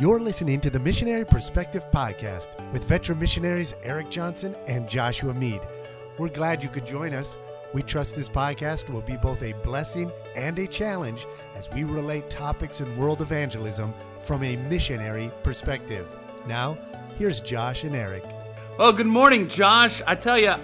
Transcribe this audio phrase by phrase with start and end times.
[0.00, 5.60] You're listening to the Missionary Perspective Podcast with veteran missionaries Erik Johnson and Joshua Mead.
[6.18, 7.36] We're glad you could join us.
[7.72, 12.28] We trust this podcast will be both a blessing and a challenge as we relate
[12.28, 16.08] topics in world evangelism from a missionary perspective.
[16.48, 16.76] Now,
[17.16, 18.24] here's Josh and Erik.
[18.76, 20.02] Well, good morning, Josh.
[20.08, 20.56] I tell you,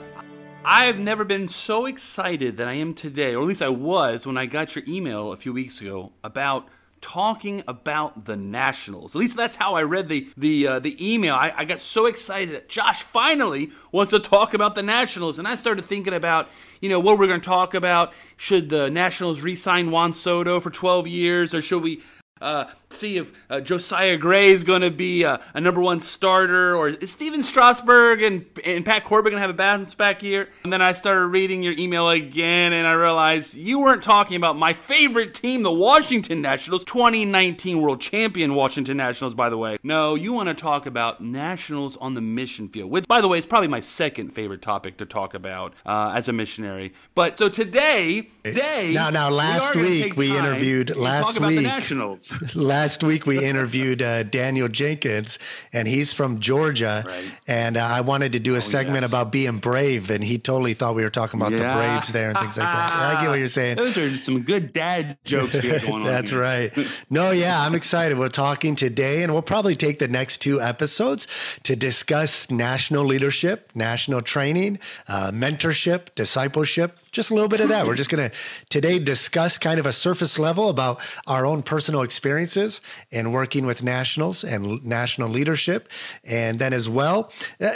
[0.65, 4.37] I've never been so excited that I am today, or at least I was when
[4.37, 6.67] I got your email a few weeks ago about
[7.01, 9.15] talking about the Nationals.
[9.15, 11.35] At least that's how I read the the uh, the email.
[11.35, 15.49] I, I got so excited that Josh finally wants to talk about the Nationals, and
[15.49, 16.49] I started thinking about
[16.81, 18.13] you know what we're going to talk about.
[18.37, 22.03] Should the Nationals re-sign Juan Soto for 12 years, or should we
[22.41, 26.77] uh, see if uh, Josiah Gray is going to be a, a, number one starter,
[26.77, 30.49] or is Stephen Strasburg and, and Pat Corbin going to have a bounce back year?
[30.65, 34.57] And then I started reading your email again, and I realized you weren't talking about
[34.57, 39.79] my favorite team, the Washington Nationals, 2019 World Champion Washington Nationals, by the way.
[39.83, 43.39] No, you want to talk about Nationals on the mission field, which, by the way,
[43.39, 46.93] is probably my second favorite topic to talk about uh, as a missionary.
[47.15, 51.63] But so today, today, now, now, last we week we interviewed last week.
[51.63, 52.33] Nationals.
[52.55, 55.39] last week we interviewed uh, Daniel Jenkins,
[55.73, 57.05] and he's from Georgia.
[57.07, 57.25] Right.
[57.47, 59.11] And uh, I wanted to do a oh, segment yes.
[59.11, 61.59] about being brave, and he totally thought we were talking about yeah.
[61.59, 62.93] the Braves there and things like that.
[62.93, 63.77] I get what you're saying.
[63.77, 66.05] Those are some good dad jokes going on.
[66.05, 66.73] That's right.
[67.11, 68.19] No, yeah, I'm excited.
[68.19, 71.27] We're talking today, and we'll probably take the next two episodes
[71.65, 74.79] to discuss national leadership, national training,
[75.09, 77.87] uh, mentorship, discipleship, just a little bit of that.
[77.87, 78.37] We're just going to
[78.69, 82.70] today discuss kind of a surface level about our own personal experiences
[83.11, 85.89] and working with nationals and national leadership.
[86.25, 87.71] And then as well, uh,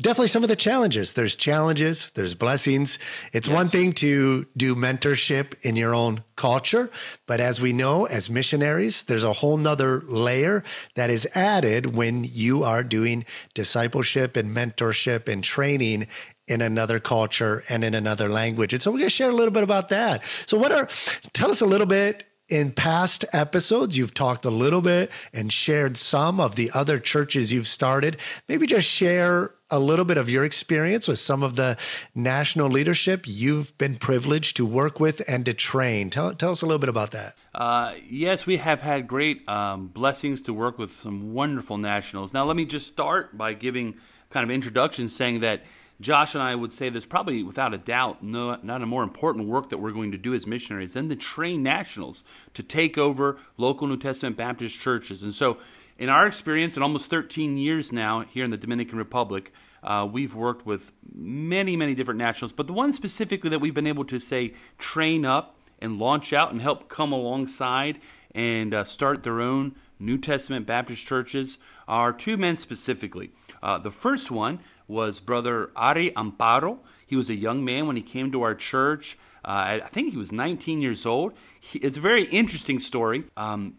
[0.00, 1.12] definitely some of the challenges.
[1.12, 2.98] There's challenges, there's blessings.
[3.32, 3.54] It's yes.
[3.54, 6.90] one thing to do mentorship in your own culture,
[7.26, 10.62] but as we know, as missionaries, there's a whole nother layer
[10.94, 16.06] that is added when you are doing discipleship and mentorship and training
[16.46, 18.72] in another culture and in another language.
[18.72, 20.22] And so we're going to share a little bit about that.
[20.46, 20.88] So what are
[21.32, 25.96] tell us a little bit in past episodes, you've talked a little bit and shared
[25.96, 28.16] some of the other churches you've started.
[28.48, 31.76] Maybe just share a little bit of your experience with some of the
[32.14, 36.08] national leadership you've been privileged to work with and to train.
[36.08, 37.34] Tell, tell us a little bit about that.
[37.54, 42.32] Uh, yes, we have had great um, blessings to work with some wonderful nationals.
[42.32, 43.96] Now, let me just start by giving
[44.30, 45.62] kind of introduction saying that
[46.00, 49.48] Josh and I would say there's probably, without a doubt, no, not a more important
[49.48, 52.22] work that we're going to do as missionaries than to train nationals
[52.54, 55.22] to take over local New Testament Baptist churches.
[55.22, 55.58] And so,
[55.98, 60.34] in our experience, in almost 13 years now here in the Dominican Republic, uh, we've
[60.34, 64.20] worked with many, many different nationals, but the one specifically that we've been able to
[64.20, 68.00] say train up and launch out and help come alongside
[68.32, 73.30] and uh, start their own New Testament Baptist churches are two men specifically.
[73.62, 76.78] Uh, the first one was Brother Ari Amparo.
[77.06, 79.18] He was a young man when he came to our church.
[79.44, 81.32] Uh, I think he was 19 years old.
[81.60, 83.24] He, it's a very interesting story.
[83.36, 83.74] Um,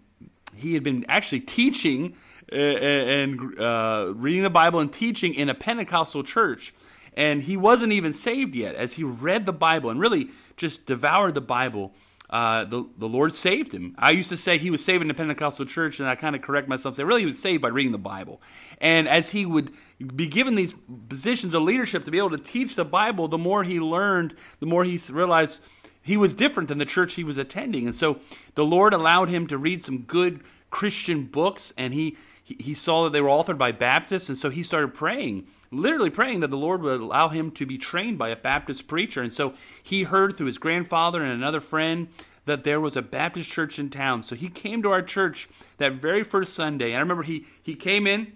[0.55, 2.15] he had been actually teaching
[2.51, 6.73] uh, and uh, reading the Bible and teaching in a Pentecostal church.
[7.13, 8.75] And he wasn't even saved yet.
[8.75, 11.93] As he read the Bible and really just devoured the Bible,
[12.29, 13.95] uh, the, the Lord saved him.
[13.97, 16.41] I used to say he was saved in the Pentecostal church, and I kind of
[16.41, 18.41] correct myself, say really he was saved by reading the Bible.
[18.79, 19.71] And as he would
[20.15, 20.73] be given these
[21.09, 24.67] positions of leadership to be able to teach the Bible, the more he learned, the
[24.67, 25.61] more he realized
[26.01, 27.85] he was different than the church he was attending.
[27.85, 28.19] And so
[28.53, 33.09] the Lord allowed him to read some good Christian books, and he, he saw that
[33.11, 36.81] they were authored by Baptists, and so he started praying literally praying that the Lord
[36.81, 39.21] would allow him to be trained by a Baptist preacher.
[39.21, 42.07] And so he heard through his grandfather and another friend
[42.45, 44.23] that there was a Baptist church in town.
[44.23, 45.47] So he came to our church
[45.77, 46.87] that very first Sunday.
[46.87, 48.33] And I remember he, he came in,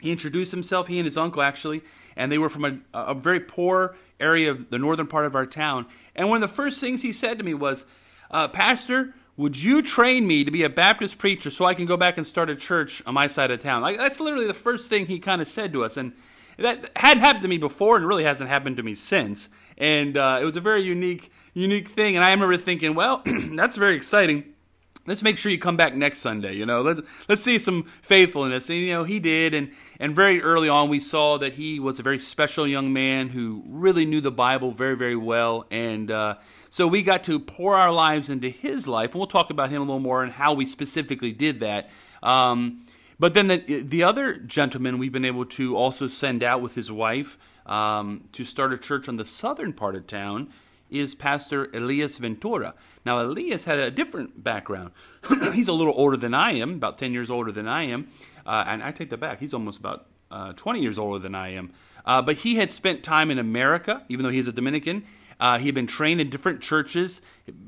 [0.00, 1.82] he introduced himself, he and his uncle actually,
[2.16, 5.46] and they were from a, a very poor area of the northern part of our
[5.46, 5.86] town.
[6.14, 7.84] And one of the first things he said to me was,
[8.30, 11.96] uh, Pastor, would you train me to be a Baptist preacher so I can go
[11.96, 13.82] back and start a church on my side of town?
[13.82, 16.12] Like that's literally the first thing he kind of said to us, and
[16.58, 19.48] that hadn't happened to me before, and really hasn't happened to me since.
[19.76, 22.16] And uh, it was a very unique, unique thing.
[22.16, 23.22] And I remember thinking, well,
[23.52, 24.54] that's very exciting.
[25.06, 26.52] Let's make sure you come back next Sunday.
[26.52, 28.68] You know, let's let's see some faithfulness.
[28.68, 29.54] And you know, he did.
[29.54, 33.30] And and very early on, we saw that he was a very special young man
[33.30, 35.64] who really knew the Bible very, very well.
[35.70, 36.34] And uh,
[36.68, 39.80] so we got to pour our lives into his life, and we'll talk about him
[39.80, 41.88] a little more and how we specifically did that.
[42.22, 42.84] Um,
[43.18, 46.90] but then the, the other gentleman we've been able to also send out with his
[46.90, 50.48] wife um, to start a church on the southern part of town.
[50.90, 52.74] is Pastor Elias Ventura.
[53.04, 54.92] Now, Elias had a different background.
[55.52, 58.08] He's a little older than I am, about 10 years older than I am.
[58.46, 59.40] Uh, and I take that back.
[59.40, 61.72] He's almost about uh, 20 years older than I am.
[62.04, 65.04] Uh, but he had spent time in America, even though he's a Dominican.
[65.40, 67.20] Uh, he had been trained in different churches,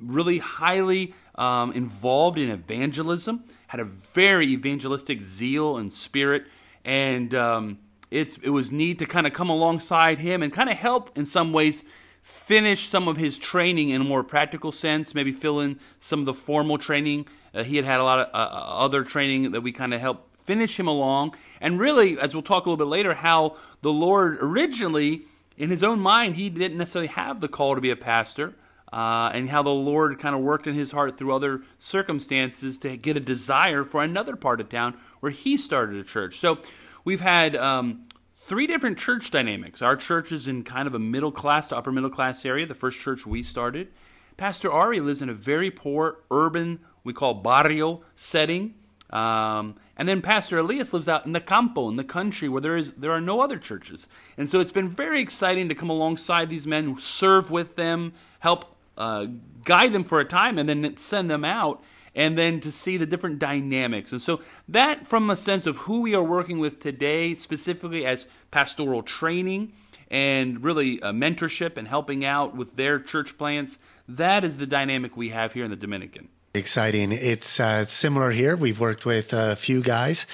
[0.03, 6.45] really highly um, involved in evangelism, had a very evangelistic zeal and spirit.
[6.85, 7.79] And um,
[8.11, 11.25] it's, it was neat to kind of come alongside him and kind of help in
[11.25, 11.85] some ways
[12.21, 16.27] finish some of his training in a more practical sense, maybe fill in some of
[16.27, 17.29] the formal training.
[17.55, 20.01] Uh, he had had a lot of uh, uh other training that we kind of
[20.01, 21.37] helped finish him along.
[21.61, 25.27] And really, as we'll talk a little bit later, how the Lord originally,
[25.57, 28.55] in his own mind, he didn't necessarily have the call to be a pastor.
[28.93, 32.97] Uh, and how the Lord kind of worked in his heart through other circumstances to
[32.97, 36.41] get a desire for another part of town where he started a church.
[36.41, 36.59] So
[37.05, 39.81] we've had um, three different church dynamics.
[39.81, 42.75] Our church is in kind of a middle class to upper middle class area, the
[42.75, 43.89] first church we started.
[44.37, 48.75] Pastor Ari lives in a very poor urban, we call barrio setting.
[49.11, 52.77] Um, and then Pastor Elias lives out in the campo, in the country, where there
[52.77, 54.09] is there are no other churches.
[54.37, 58.77] And so it's been very exciting to come alongside these men, serve with them, help
[58.97, 59.27] uh,
[59.65, 61.83] guide them for a time, and then send them out,
[62.15, 64.13] and then to see the different dynamics.
[64.13, 68.27] And so that, from a sense of who we are working with today, specifically as
[68.51, 69.73] pastoral training
[70.11, 73.79] and really uh, mentorship and helping out with their church plants,
[74.09, 76.29] that is the dynamic we have here in the Dominican.
[76.53, 77.13] Exciting.
[77.13, 78.57] It's uh, similar here.
[78.57, 80.27] We've worked with a few guys,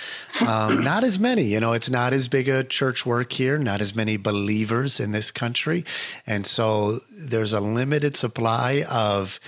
[0.49, 1.43] um, not as many.
[1.43, 5.13] You know, it's not as big a church work here, not as many believers in
[5.13, 5.85] this country.
[6.27, 9.39] And so there's a limited supply of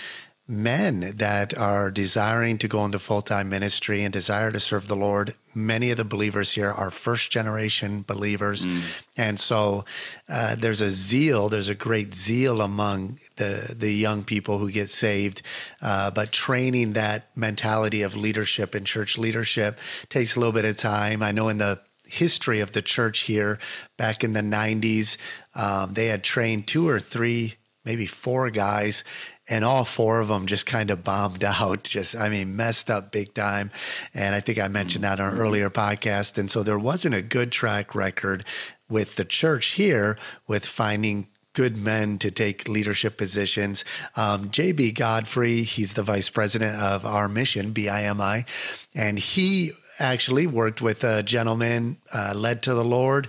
[0.49, 4.97] men that are desiring to go into full time ministry and desire to serve the
[4.97, 5.35] Lord.
[5.55, 8.65] Many of the believers here are first generation believers.
[8.65, 9.03] Mm.
[9.19, 9.85] And so
[10.29, 14.89] uh, there's a zeal, there's a great zeal among the, the young people who get
[14.89, 15.43] saved.
[15.83, 19.79] Uh, but training that mentality of leadership and church leadership
[20.09, 21.23] takes a little bit of time.
[21.23, 23.59] I know in the history of the church here
[23.99, 25.19] back in the 90s,
[25.55, 27.55] um, they had trained two or three
[27.85, 29.03] maybe four guys
[29.49, 33.13] and all four of them just kind of bombed out just i mean messed up
[33.13, 33.71] big time.
[34.15, 36.39] And i think i mentioned that on an earlier podcast.
[36.39, 38.45] And so there wasn't a good track record
[38.89, 43.85] with the church here with finding good men to take leadership positions.
[44.15, 48.47] Um, JB Godfrey, he's the vice president of our mission, BIMI,
[48.95, 53.27] and he actually worked with a gentleman uh, led to the Lord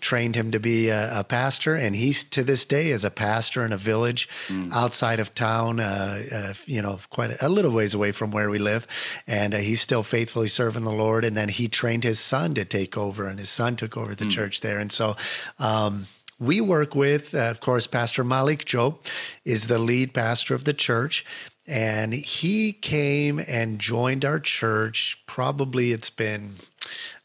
[0.00, 3.64] trained him to be a, a, pastor, and he's to this day is a pastor
[3.64, 4.72] in a village mm.
[4.72, 8.50] outside of town, uh, uh, you know, quite a, a, little ways away from where
[8.50, 8.86] we live,
[9.26, 11.24] and uh, he's still faithfully serving the Lord.
[11.24, 14.26] And then he trained his son to take over, and his son took over the
[14.26, 14.30] mm.
[14.30, 15.16] church there, and so.
[15.58, 16.06] Um,
[16.40, 19.00] we work with, uh, of course, Pastor Malik Joe
[19.44, 21.24] is the lead pastor of the church.
[21.68, 25.22] And he came and joined our church.
[25.26, 26.54] Probably it's been,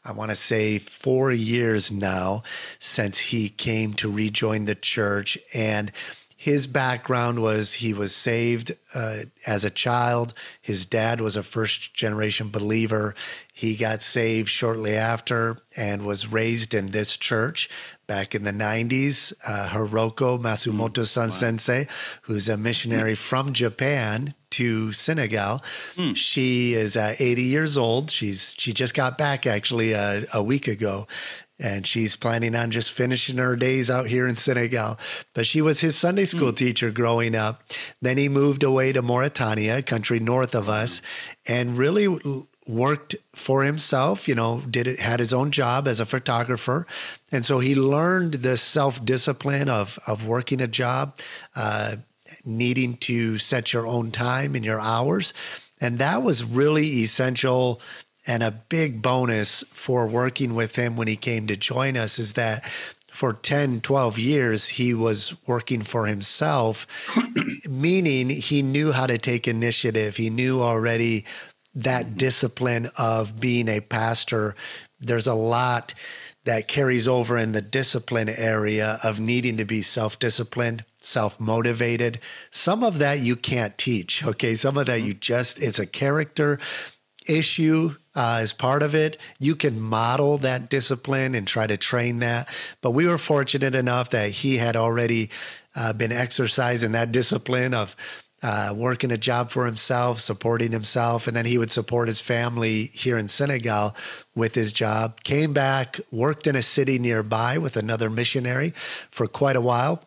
[0.04, 2.42] I want to say four years now
[2.78, 5.38] since he came to rejoin the church.
[5.54, 5.90] And
[6.44, 10.34] his background was he was saved uh, as a child.
[10.60, 13.14] His dad was a first generation believer.
[13.54, 17.70] He got saved shortly after and was raised in this church
[18.06, 19.32] back in the 90s.
[19.46, 21.86] Uh, Hiroko Masumoto san mm, sensei,
[22.20, 25.62] who's a missionary from Japan to Senegal.
[25.96, 26.14] Mm.
[26.14, 28.10] She is uh, 80 years old.
[28.10, 31.06] She's she just got back actually uh, a week ago.
[31.60, 34.98] And she's planning on just finishing her days out here in Senegal.
[35.34, 36.56] But she was his Sunday school mm.
[36.56, 37.62] teacher growing up.
[38.02, 41.00] Then he moved away to Mauritania, a country north of us,
[41.46, 42.08] and really
[42.66, 46.86] worked for himself you know did it had his own job as a photographer
[47.30, 51.14] and so he learned the self-discipline of of working a job
[51.56, 51.96] uh,
[52.44, 55.32] needing to set your own time and your hours.
[55.80, 57.80] And that was really essential
[58.26, 62.34] and a big bonus for working with him when he came to join us is
[62.34, 62.64] that
[63.14, 66.84] for 10, 12 years, he was working for himself,
[67.68, 70.16] meaning he knew how to take initiative.
[70.16, 71.24] He knew already
[71.76, 74.56] that discipline of being a pastor.
[74.98, 75.94] There's a lot
[76.42, 82.18] that carries over in the discipline area of needing to be self disciplined, self motivated.
[82.50, 84.24] Some of that you can't teach.
[84.24, 84.56] Okay.
[84.56, 86.58] Some of that you just, it's a character
[87.28, 89.16] issue uh, as part of it.
[89.38, 92.48] You can model that discipline and try to train that.
[92.80, 95.30] But we were fortunate enough that he had already
[95.74, 97.96] uh, been exercising that discipline of
[98.42, 102.90] uh, working a job for himself, supporting himself, and then he would support his family
[102.92, 103.96] here in Senegal
[104.34, 105.22] with his job.
[105.24, 108.74] Came back, worked in a city nearby with another missionary
[109.10, 110.04] for quite a while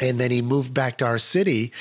[0.00, 1.72] and then he moved back to our city.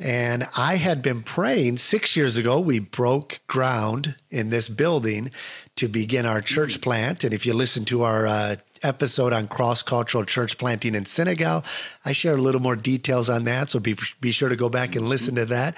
[0.00, 2.58] And I had been praying six years ago.
[2.58, 5.30] We broke ground in this building
[5.76, 6.82] to begin our church mm-hmm.
[6.82, 7.24] plant.
[7.24, 11.64] And if you listen to our uh, episode on cross cultural church planting in Senegal,
[12.02, 13.68] I share a little more details on that.
[13.68, 15.76] So be, be sure to go back and listen to that.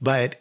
[0.00, 0.40] But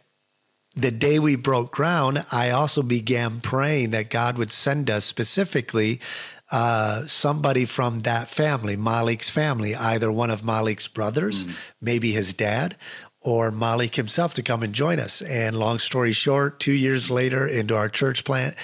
[0.75, 6.01] the day we broke ground, I also began praying that God would send us specifically
[6.51, 11.53] uh, somebody from that family, Malik's family, either one of Malik's brothers, mm.
[11.81, 12.77] maybe his dad,
[13.23, 15.21] or Malik himself to come and join us.
[15.21, 18.55] And long story short, two years later into our church plant,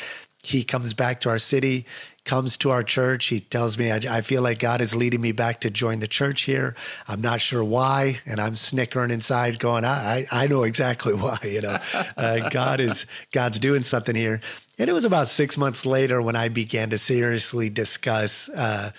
[0.44, 1.86] he comes back to our city
[2.30, 3.26] comes to our church.
[3.26, 6.08] He tells me, I, I, feel like God is leading me back to join the
[6.08, 6.76] church here.
[7.08, 8.20] I'm not sure why.
[8.28, 11.80] And I'm snickering inside going, I, I, I know exactly why, you know,
[12.18, 14.42] uh, God is, God's doing something here.
[14.78, 18.92] And it was about six months later when I began to seriously discuss, uh,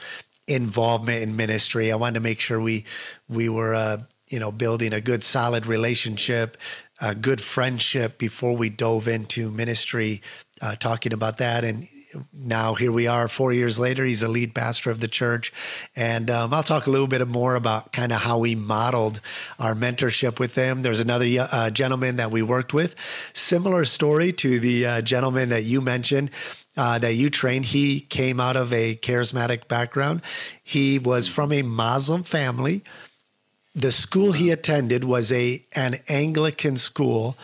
[0.49, 1.93] involvement in ministry.
[1.93, 2.85] I wanted to make sure we,
[3.29, 3.99] we were, uh,
[4.31, 6.57] you know, building a good, solid relationship,
[7.01, 10.23] a good friendship before we dove into ministry,
[10.63, 11.65] uh, talking about that.
[11.65, 11.89] And
[12.33, 14.05] now here we are four years later.
[14.05, 15.53] He's a lead pastor of the church.
[15.97, 19.21] And um, I'll talk a little bit more about kind of how we modeled
[19.59, 20.83] our mentorship with them.
[20.83, 22.95] There's another uh, gentleman that we worked with,
[23.33, 26.31] similar story to the uh, gentleman that you mentioned.
[26.77, 27.65] Uh, that you trained.
[27.65, 30.23] He came out of a charismatic background.
[30.63, 32.85] He was from a Muslim family.
[33.75, 37.37] The school he attended was a an Anglican school,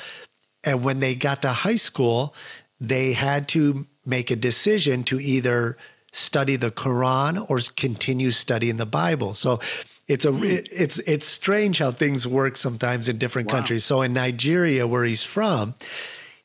[0.65, 2.35] and when they got to high school,
[2.81, 5.77] they had to make a decision to either
[6.13, 9.35] study the Quran or continue studying the Bible.
[9.35, 9.61] So
[10.09, 13.55] it's a it's it's strange how things work sometimes in different wow.
[13.59, 13.85] countries.
[13.85, 15.75] So in Nigeria, where he's from,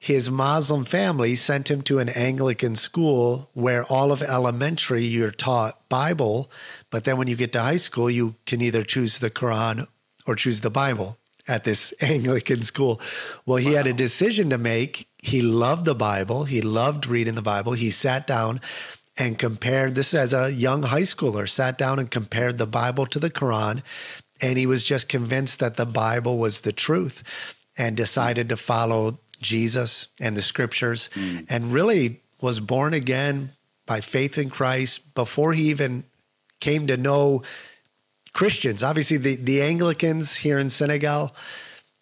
[0.02, 5.88] his Muslim family sent him to an Anglican school where all of elementary you're taught
[5.90, 6.50] Bible,
[6.90, 9.86] but then when you get to high school, you can either choose the Quran
[10.26, 13.00] or choose the Bible at this Anglican school.
[13.46, 13.78] Well, he wow.
[13.78, 15.08] had a decision to make.
[15.20, 16.46] He loved the Bible.
[16.46, 17.74] He loved reading the Bible.
[17.74, 18.60] He sat down
[19.18, 23.20] and compared this as a young high schooler, sat down and compared the Bible to
[23.20, 23.84] the Quran.
[24.42, 27.22] And he was just convinced that the Bible was the truth
[27.78, 31.46] and decided to follow Jesus and the scriptures mm.
[31.50, 33.52] and really was born again
[33.86, 36.04] by faith in Christ before he even
[36.60, 37.44] came to know
[38.34, 38.84] Christians.
[38.84, 41.36] Obviously, the, the Anglicans here in Senegal,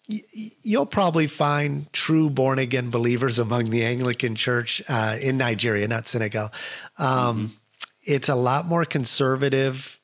[0.08, 0.20] y-
[0.62, 6.06] you'll probably find true born again believers among the Anglican church uh, in Nigeria, not
[6.06, 6.52] Senegal.
[6.98, 7.54] Um, mm-hmm.
[8.02, 9.99] It's a lot more conservative.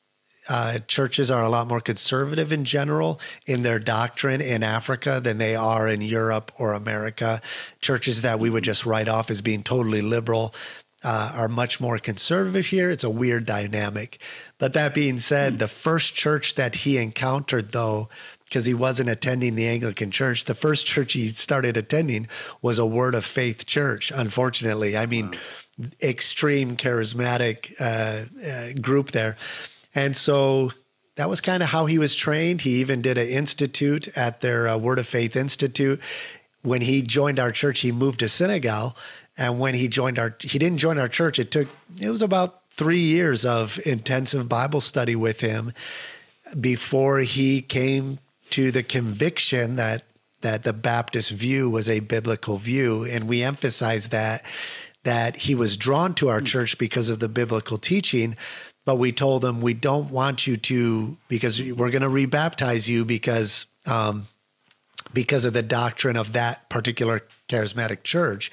[0.49, 5.37] Uh, churches are a lot more conservative in general in their doctrine in Africa than
[5.37, 7.41] they are in Europe or America.
[7.81, 10.53] Churches that we would just write off as being totally liberal
[11.03, 12.89] uh, are much more conservative here.
[12.89, 14.19] It's a weird dynamic.
[14.57, 15.59] But that being said, mm.
[15.59, 18.09] the first church that he encountered, though,
[18.45, 22.27] because he wasn't attending the Anglican church, the first church he started attending
[22.61, 24.97] was a Word of Faith church, unfortunately.
[24.97, 25.87] I mean, wow.
[26.01, 29.37] extreme charismatic uh, uh, group there.
[29.97, 30.71] And so
[31.15, 32.61] that was kind of how he was trained.
[32.61, 35.99] He even did an institute at their uh, Word of Faith Institute.
[36.61, 38.95] When he joined our church, he moved to Senegal
[39.39, 41.39] and when he joined our, he didn't join our church.
[41.39, 41.67] It took,
[41.99, 45.73] it was about three years of intensive Bible study with him
[46.61, 48.19] before he came
[48.51, 50.03] to the conviction that
[50.41, 54.45] that the Baptist view was a biblical view, and we emphasize that
[55.03, 58.35] that he was drawn to our church because of the biblical teaching.
[58.87, 63.03] But we told them we don't want you to because we're going to rebaptize you
[63.03, 64.27] because um,
[65.13, 68.49] because of the doctrine of that particular charismatic church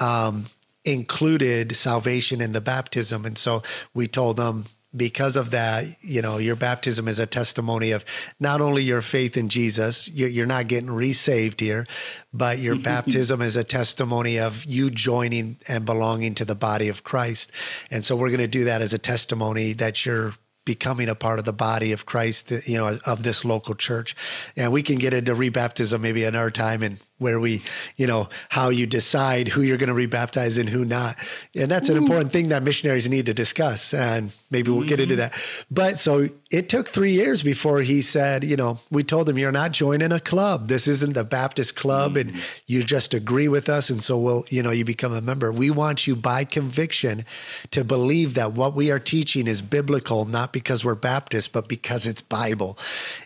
[0.00, 0.46] um,
[0.86, 3.26] included salvation in the baptism.
[3.26, 3.62] And so
[3.92, 4.64] we told them,
[4.96, 8.04] because of that, you know, your baptism is a testimony of
[8.40, 11.86] not only your faith in Jesus, you're not getting resaved here,
[12.32, 17.04] but your baptism is a testimony of you joining and belonging to the body of
[17.04, 17.52] Christ.
[17.90, 20.34] And so we're going to do that as a testimony that you're
[20.64, 24.16] becoming a part of the body of Christ, you know, of this local church.
[24.56, 27.62] And we can get into rebaptism maybe another time and where we,
[27.96, 31.16] you know, how you decide who you're going to rebaptize and who not.
[31.56, 33.94] And that's an important thing that missionaries need to discuss.
[33.94, 34.88] And maybe we'll mm-hmm.
[34.88, 35.32] get into mm-hmm.
[35.32, 35.66] that.
[35.70, 39.50] But so it took three years before he said, you know, we told him, you're
[39.50, 40.68] not joining a club.
[40.68, 42.14] This isn't the Baptist club.
[42.14, 42.36] Mm-hmm.
[42.36, 43.88] And you just agree with us.
[43.88, 45.50] And so we'll, you know, you become a member.
[45.50, 47.24] We want you by conviction
[47.70, 52.06] to believe that what we are teaching is biblical, not because we're Baptist, but because
[52.06, 52.76] it's Bible.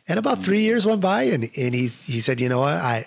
[0.06, 3.06] And about three years went by and, and he, he said, you know what, I,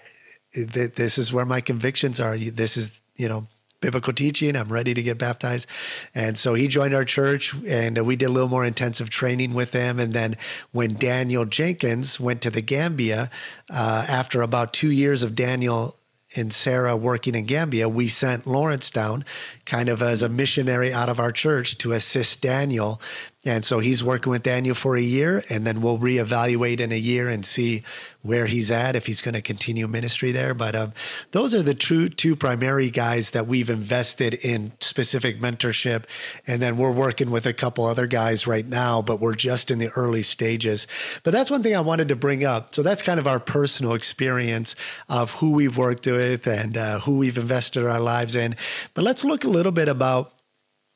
[0.54, 2.38] this is where my convictions are.
[2.38, 3.48] This is, you know,
[3.82, 4.56] biblical teaching.
[4.56, 5.68] I'm ready to get baptized.
[6.16, 9.74] And so he joined our church and we did a little more intensive training with
[9.74, 10.00] him.
[10.00, 10.38] And then
[10.72, 13.30] when Daniel Jenkins went to the Gambia,
[13.70, 15.96] uh, after about two years of Daniel
[16.36, 19.26] and Sarah working in Gambia, we sent Lawrence down
[19.66, 23.02] kind of as a missionary out of our church to assist Daniel.
[23.44, 26.98] And so he's working with Daniel for a year, and then we'll reevaluate in a
[26.98, 27.82] year and see
[28.22, 30.54] where he's at if he's going to continue ministry there.
[30.54, 30.94] But um,
[31.32, 36.04] those are the true two primary guys that we've invested in specific mentorship,
[36.46, 39.80] and then we're working with a couple other guys right now, but we're just in
[39.80, 40.86] the early stages.
[41.24, 42.76] But that's one thing I wanted to bring up.
[42.76, 44.76] So that's kind of our personal experience
[45.10, 48.56] of who we've worked with and uh, who we've invested our lives in.
[48.94, 50.32] But let's look a little bit about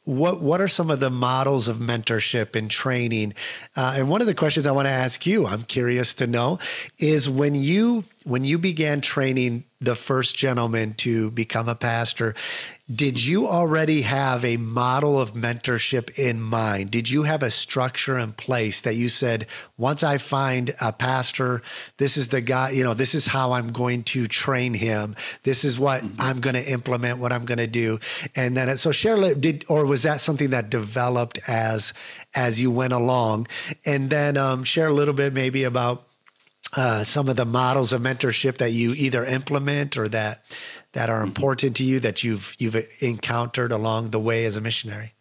[0.05, 3.33] what what are some of the models of mentorship and training?
[3.75, 6.59] Uh, and one of the questions I want to ask you, I'm curious to know,
[6.99, 12.35] is when you when you began training the first gentleman to become a pastor,
[12.93, 16.91] did you already have a model of mentorship in mind?
[16.91, 21.63] Did you have a structure in place that you said, once I find a pastor,
[21.97, 25.15] this is the guy, you know, this is how I'm going to train him.
[25.41, 26.21] This is what mm-hmm.
[26.21, 27.99] I'm going to implement, what I'm going to do.
[28.35, 31.91] And then, so share, did, or was that something that developed as,
[32.35, 33.47] as you went along?
[33.85, 36.05] And then um, share a little bit maybe about
[36.75, 40.43] uh, some of the models of mentorship that you either implement or that
[40.95, 41.27] that are mm-hmm.
[41.27, 45.13] important to you that you've you've encountered along the way as a missionary?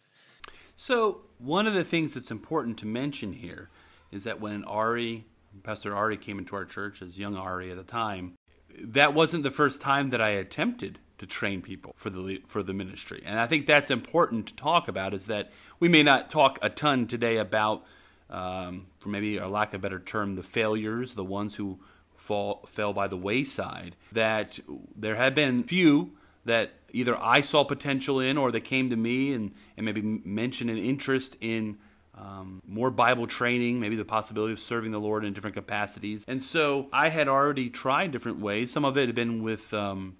[0.75, 3.69] So one of the things that's important to mention here
[4.11, 5.25] is that when Ari,
[5.63, 8.33] Pastor Ari, came into our church as young Ari at the time,
[8.79, 12.73] that wasn't the first time that I attempted to train people for the for the
[12.73, 15.13] ministry, and I think that's important to talk about.
[15.13, 17.83] Is that we may not talk a ton today about
[18.29, 21.79] um, for maybe a lack of a better term, the failures, the ones who
[22.25, 23.95] fall fell by the wayside.
[24.11, 24.59] That
[24.95, 26.11] there have been few
[26.45, 30.69] that either I saw potential in, or they came to me and, and maybe mentioned
[30.69, 31.77] an interest in
[32.15, 36.23] um, more Bible training, maybe the possibility of serving the Lord in different capacities.
[36.27, 38.71] And so I had already tried different ways.
[38.71, 40.15] Some of it had been with um,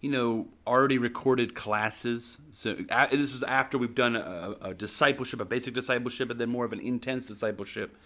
[0.00, 2.38] you know, already recorded classes.
[2.52, 6.64] So this is after we've done a, a, discipleship, a basic discipleship, and then more
[6.64, 7.96] of an intense discipleship.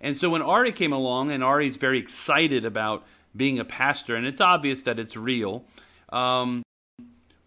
[0.00, 3.04] And so when Ari came along, and Ari's very excited about
[3.36, 5.64] being a pastor, and it's obvious that it's real.
[6.10, 6.62] Um,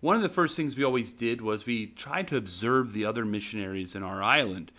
[0.02, 3.26] one of the first things we always did was we tried to observe the other
[3.26, 4.72] missionaries in our island.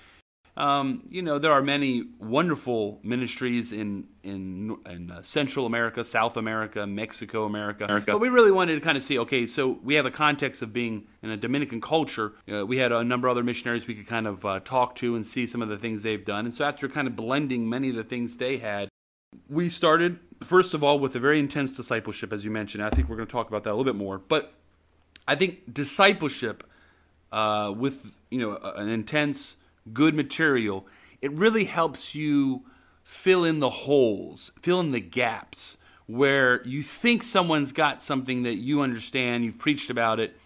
[0.56, 6.36] Um, you know, there are many wonderful ministries in in, in uh, Central America, South
[6.36, 7.84] America, Mexico, America.
[7.84, 8.12] America.
[8.12, 10.72] But we really wanted to kind of see, okay, so we have a context of
[10.72, 12.32] being in a Dominican culture.
[12.50, 15.14] Uh, we had a number of other missionaries we could kind of uh, talk to
[15.16, 16.46] and see some of the things they've done.
[16.46, 18.88] And so after kind of blending many of the things they had,
[19.48, 22.84] we started first of all with a very intense discipleship, as you mentioned.
[22.84, 24.18] I think we're going to talk about that a little bit more.
[24.18, 24.54] But
[25.26, 26.64] I think discipleship
[27.32, 29.56] uh, with you know an intense
[29.92, 30.86] good material,
[31.20, 32.64] it really helps you
[33.02, 38.56] fill in the holes, fill in the gaps where you think someone's got something that
[38.56, 40.36] you understand, you've preached about it,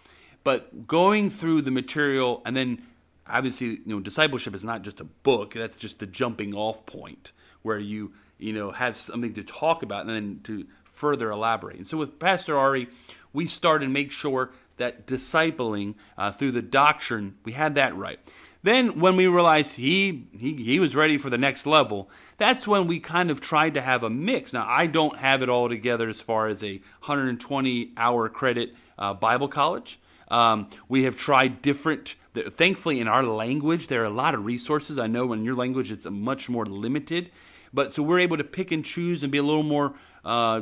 [0.43, 2.81] but going through the material and then
[3.27, 7.31] obviously, you know, discipleship is not just a book, that's just the jumping off point
[7.61, 11.77] where you, you know, have something to talk about and then to further elaborate.
[11.77, 12.89] And so with Pastor Ari,
[13.33, 18.19] we started make sure that discipling uh, through the doctrine, we had that right.
[18.61, 22.87] Then, when we realized he, he, he was ready for the next level, that's when
[22.87, 24.51] we kind of tried to have a mix.
[24.51, 26.73] Now, I don't have it all together as far as a
[27.05, 29.99] 120 hour credit uh, Bible college.
[30.27, 34.99] Um, we have tried different, thankfully, in our language, there are a lot of resources.
[34.99, 37.31] I know in your language it's much more limited.
[37.73, 39.93] But so we're able to pick and choose and be a little more
[40.25, 40.61] uh,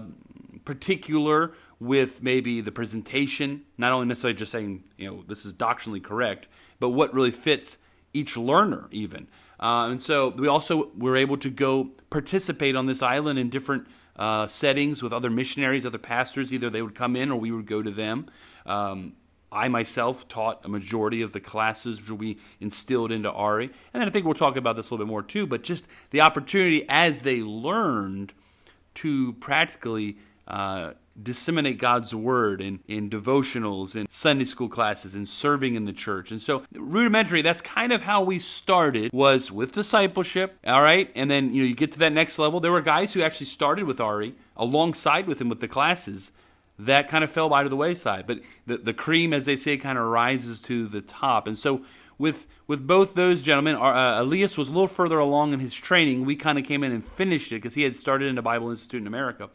[0.66, 6.00] particular with maybe the presentation, not only necessarily just saying, you know, this is doctrinally
[6.00, 6.48] correct,
[6.80, 7.78] but what really fits
[8.18, 9.28] each learner even.
[9.60, 13.88] Uh, and so we also were able to go participate on this island in different
[14.16, 16.54] uh, settings with other missionaries, other pastors.
[16.54, 18.28] Either they would come in or we would go to them.
[18.66, 19.14] Um,
[19.52, 23.66] I myself taught a majority of the classes which we instilled into Ari.
[23.94, 25.86] And then I think we'll talk about this a little bit more too, but just
[26.10, 28.34] the opportunity as they learned
[28.96, 35.76] to practically uh, disseminate God's word in, in devotionals and Sunday school classes and serving
[35.76, 36.32] in the church.
[36.32, 40.58] And so rudimentary, that's kind of how we started was with discipleship.
[40.66, 41.12] All right.
[41.16, 42.60] And then, you know, you get to that next level.
[42.60, 46.32] There were guys who actually started with Ari alongside with him with the classes
[46.80, 48.28] that kind of fell by to the wayside.
[48.28, 51.48] But the, the cream, as they say, kind of rises to the top.
[51.48, 51.82] And so
[52.18, 56.26] with with both those gentlemen, uh, Elias was a little further along in his training.
[56.26, 58.70] We kind of came in and finished it because he had started in a Bible
[58.70, 59.50] Institute in America.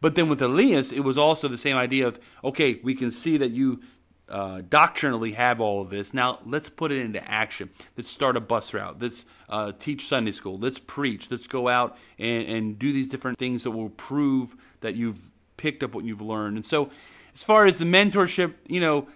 [0.00, 3.36] But then with Elias, it was also the same idea of okay, we can see
[3.38, 3.80] that you
[4.28, 6.12] uh, doctrinally have all of this.
[6.12, 7.70] Now let's put it into action.
[7.96, 9.00] Let's start a bus route.
[9.00, 10.58] Let's uh, teach Sunday school.
[10.58, 11.30] Let's preach.
[11.30, 15.82] Let's go out and, and do these different things that will prove that you've picked
[15.82, 16.56] up what you've learned.
[16.56, 16.90] And so,
[17.34, 19.08] as far as the mentorship, you know,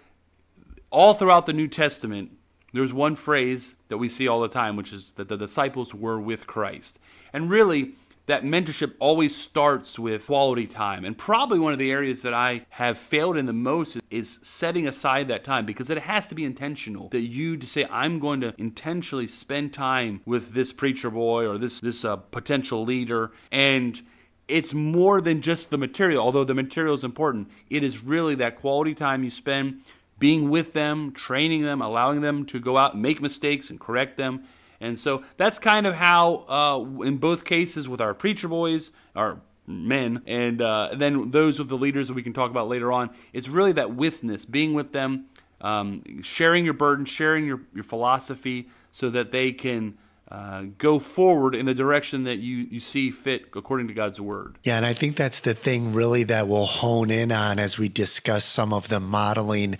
[0.89, 2.31] all throughout the New Testament,
[2.73, 6.19] there's one phrase that we see all the time, which is that the disciples were
[6.19, 6.99] with Christ.
[7.31, 7.93] And really,
[8.25, 11.03] that mentorship always starts with quality time.
[11.03, 14.87] And probably one of the areas that I have failed in the most is setting
[14.87, 17.09] aside that time because it has to be intentional.
[17.09, 21.57] That you to say, I'm going to intentionally spend time with this preacher boy or
[21.57, 23.31] this, this uh, potential leader.
[23.51, 24.01] And
[24.47, 27.49] it's more than just the material, although the material is important.
[27.69, 29.81] It is really that quality time you spend
[30.17, 34.15] being with them, training them, allowing them to go out and make mistakes and correct
[34.15, 34.45] them
[34.83, 39.39] and so that's kind of how, uh, in both cases, with our preacher boys, our
[39.65, 43.09] men, and uh, then those of the leaders that we can talk about later on,
[43.31, 45.25] it's really that withness, being with them,
[45.61, 49.97] um, sharing your burden, sharing your, your philosophy, so that they can
[50.31, 54.57] uh, go forward in the direction that you, you see fit according to God's word.
[54.63, 57.89] Yeah, and I think that's the thing really that we'll hone in on as we
[57.89, 59.77] discuss some of the modeling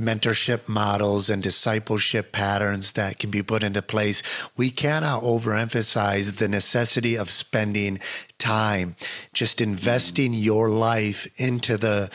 [0.00, 4.22] mentorship models and discipleship patterns that can be put into place.
[4.56, 8.00] We cannot overemphasize the necessity of spending
[8.38, 8.96] time,
[9.34, 12.10] just investing your life into the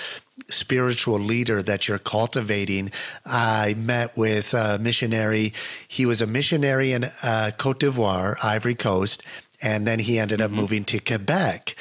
[0.47, 2.91] spiritual leader that you're cultivating.
[3.25, 5.53] I met with a missionary.
[5.87, 9.23] He was a missionary in uh, Cote d'Ivoire, Ivory Coast,
[9.61, 10.59] and then he ended up mm-hmm.
[10.59, 11.75] moving to Quebec.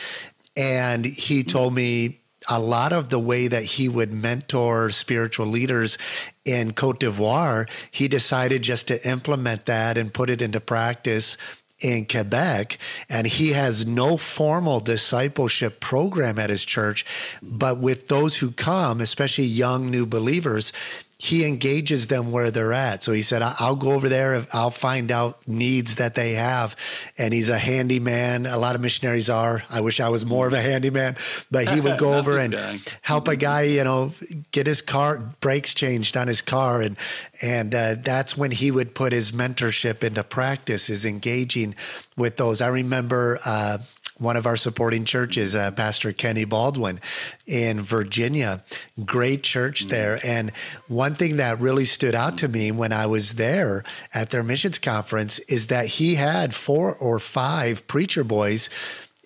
[0.56, 5.98] And he told me a lot of the way that he would mentor spiritual leaders
[6.44, 11.36] in Cote d'Ivoire, he decided just to implement that and put it into practice
[11.80, 17.04] in Quebec, and he has no formal discipleship program at his church.
[17.42, 20.72] But with those who come, especially young new believers,
[21.18, 23.02] he engages them where they're at.
[23.02, 24.46] So he said, I'll go over there.
[24.52, 26.76] I'll find out needs that they have.
[27.16, 28.44] And he's a handyman.
[28.44, 29.62] A lot of missionaries are.
[29.70, 31.16] I wish I was more of a handyman,
[31.50, 32.78] but he would go over and guy.
[33.00, 34.12] help a guy, you know,
[34.50, 36.82] get his car brakes changed on his car.
[36.82, 36.96] And,
[37.40, 41.74] and uh, that's when he would put his mentorship into practice is engaging
[42.18, 42.60] with those.
[42.60, 43.78] I remember, uh,
[44.18, 47.00] one of our supporting churches, uh, Pastor Kenny Baldwin
[47.46, 48.64] in Virginia.
[49.04, 49.90] Great church mm-hmm.
[49.90, 50.20] there.
[50.24, 50.52] And
[50.88, 54.78] one thing that really stood out to me when I was there at their missions
[54.78, 58.70] conference is that he had four or five preacher boys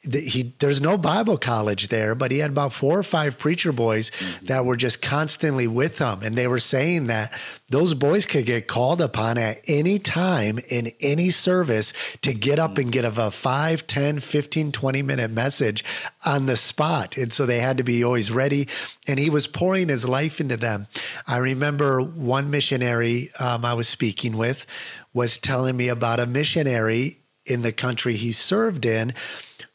[0.02, 4.10] he there's no Bible college there, but he had about four or five preacher boys
[4.10, 4.46] mm-hmm.
[4.46, 6.22] that were just constantly with him.
[6.22, 7.32] And they were saying that
[7.68, 12.78] those boys could get called upon at any time in any service to get up
[12.78, 15.84] and give a 5, 10, 15, 20 minute message
[16.24, 17.16] on the spot.
[17.16, 18.68] And so they had to be always ready.
[19.06, 20.86] And he was pouring his life into them.
[21.26, 24.66] I remember one missionary um, I was speaking with
[25.12, 29.14] was telling me about a missionary in the country he served in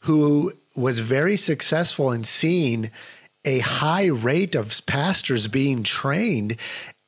[0.00, 2.90] who was very successful in seeing
[3.44, 6.56] a high rate of pastors being trained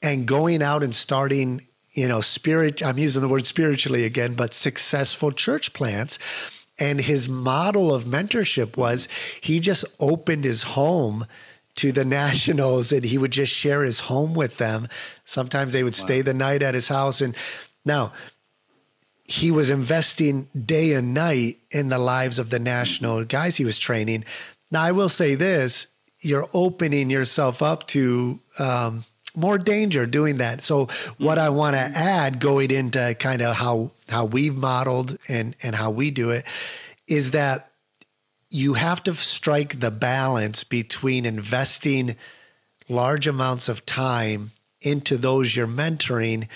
[0.03, 4.55] and going out and starting, you know, spirit, I'm using the word spiritually again, but
[4.55, 6.19] successful church plants.
[6.81, 9.09] And his model of mentorship was
[9.41, 11.27] he just opened his home
[11.77, 14.89] to the nationals and he would just share his home with them.
[15.25, 16.05] Sometimes they would wow.
[16.05, 17.21] stay the night at his house.
[17.21, 17.37] And
[17.85, 18.13] now,
[19.29, 23.79] he was investing day and night in the lives of the national guys he was
[23.79, 24.25] training.
[24.73, 25.87] Now, I will say this
[26.21, 29.05] you're opening yourself up to um,
[29.37, 30.65] more danger doing that.
[30.65, 30.89] So,
[31.19, 35.77] what I want to add going into kind of how, how we've modeled and, and
[35.77, 36.45] how we do it
[37.07, 37.71] is that
[38.51, 42.17] you have to strike the balance between investing
[42.89, 46.49] large amounts of time into those you're mentoring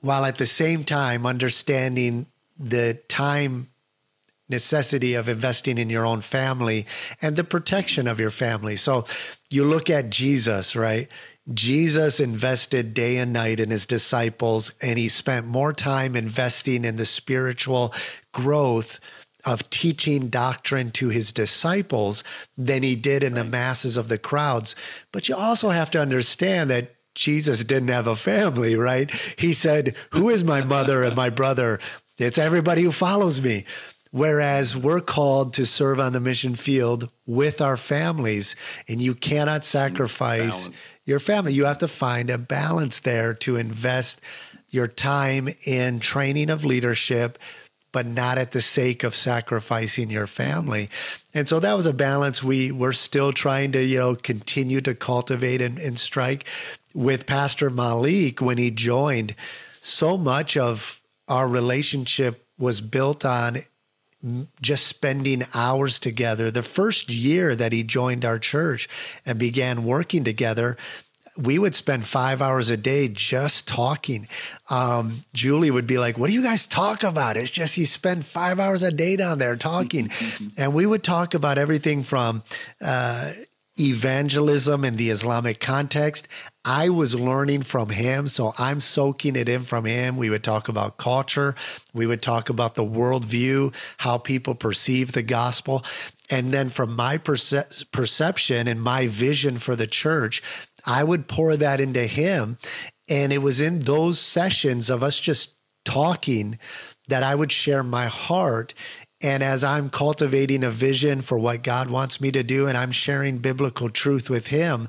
[0.00, 2.26] while at the same time understanding
[2.58, 3.68] the time
[4.48, 6.86] necessity of investing in your own family
[7.22, 8.76] and the protection of your family.
[8.76, 9.04] So
[9.48, 11.08] you look at Jesus, right?
[11.54, 16.96] Jesus invested day and night in his disciples, and he spent more time investing in
[16.96, 17.94] the spiritual
[18.32, 19.00] growth
[19.46, 22.22] of teaching doctrine to his disciples
[22.58, 24.76] than he did in the masses of the crowds.
[25.12, 29.10] But you also have to understand that Jesus didn't have a family, right?
[29.36, 31.78] He said, Who is my mother and my brother?
[32.16, 33.66] It's everybody who follows me.
[34.10, 38.56] Whereas we're called to serve on the mission field with our families,
[38.88, 40.76] and you cannot mm, sacrifice balance.
[41.04, 41.52] your family.
[41.52, 44.22] You have to find a balance there to invest
[44.70, 47.38] your time in training of leadership,
[47.92, 50.88] but not at the sake of sacrificing your family.
[51.34, 54.94] And so that was a balance we were still trying to, you know, continue to
[54.94, 56.46] cultivate and, and strike.
[56.94, 59.34] With Pastor Malik when he joined,
[59.80, 63.58] so much of our relationship was built on
[64.60, 66.50] just spending hours together.
[66.50, 68.88] The first year that he joined our church
[69.24, 70.76] and began working together,
[71.38, 74.28] we would spend five hours a day just talking.
[74.68, 77.36] Um, Julie would be like, What do you guys talk about?
[77.36, 80.10] It's just you spend five hours a day down there talking.
[80.58, 82.42] and we would talk about everything from,
[82.82, 83.32] uh,
[83.78, 86.28] evangelism in the Islamic context.
[86.64, 90.16] I was learning from him, so I'm soaking it in from him.
[90.18, 91.54] We would talk about culture,
[91.94, 95.84] we would talk about the worldview, how people perceive the gospel.
[96.30, 100.42] And then from my perce- perception and my vision for the church,
[100.86, 102.58] I would pour that into him.
[103.08, 106.58] And it was in those sessions of us just talking
[107.08, 108.74] that I would share my heart
[109.22, 112.92] and as I'm cultivating a vision for what God wants me to do and I'm
[112.92, 114.88] sharing biblical truth with him,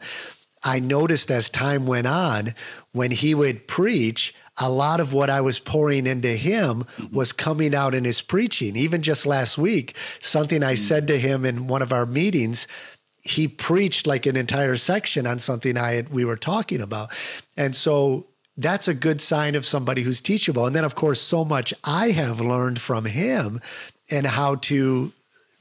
[0.64, 2.54] I noticed as time went on,
[2.92, 7.16] when he would preach, a lot of what I was pouring into him mm-hmm.
[7.16, 8.76] was coming out in his preaching.
[8.76, 10.84] Even just last week, something I mm-hmm.
[10.84, 12.68] said to him in one of our meetings,
[13.24, 17.12] he preached like an entire section on something I had, we were talking about.
[17.56, 20.66] And so that's a good sign of somebody who's teachable.
[20.66, 23.62] And then, of course, so much I have learned from him
[24.12, 25.14] and how to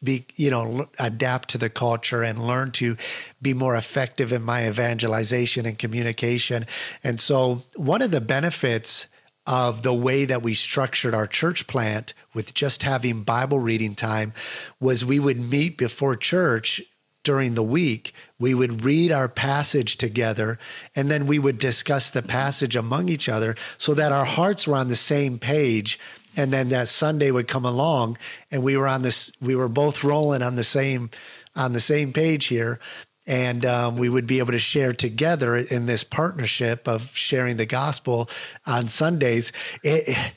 [0.02, 2.96] be you know adapt to the culture and learn to
[3.42, 6.66] be more effective in my evangelization and communication.
[7.04, 9.06] And so one of the benefits
[9.46, 14.32] of the way that we structured our church plant with just having bible reading time
[14.78, 16.80] was we would meet before church
[17.22, 18.14] during the week.
[18.38, 20.58] We would read our passage together
[20.96, 24.76] and then we would discuss the passage among each other so that our hearts were
[24.76, 25.98] on the same page
[26.36, 28.18] and then that Sunday would come along,
[28.50, 29.32] and we were on this.
[29.40, 31.10] We were both rolling on the same
[31.56, 32.78] on the same page here,
[33.26, 37.66] and um, we would be able to share together in this partnership of sharing the
[37.66, 38.28] gospel
[38.66, 39.52] on Sundays.
[39.82, 40.32] It,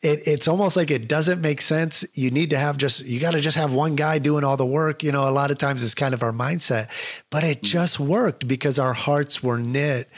[0.00, 2.04] it, it's almost like it doesn't make sense.
[2.14, 4.66] You need to have just you got to just have one guy doing all the
[4.66, 5.02] work.
[5.02, 6.88] You know, a lot of times it's kind of our mindset,
[7.30, 10.08] but it just worked because our hearts were knit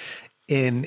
[0.48, 0.86] in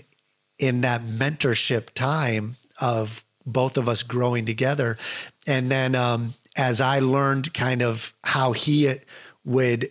[0.59, 4.97] in that mentorship time of both of us growing together.
[5.47, 8.93] And then um, as I learned kind of how he
[9.45, 9.89] would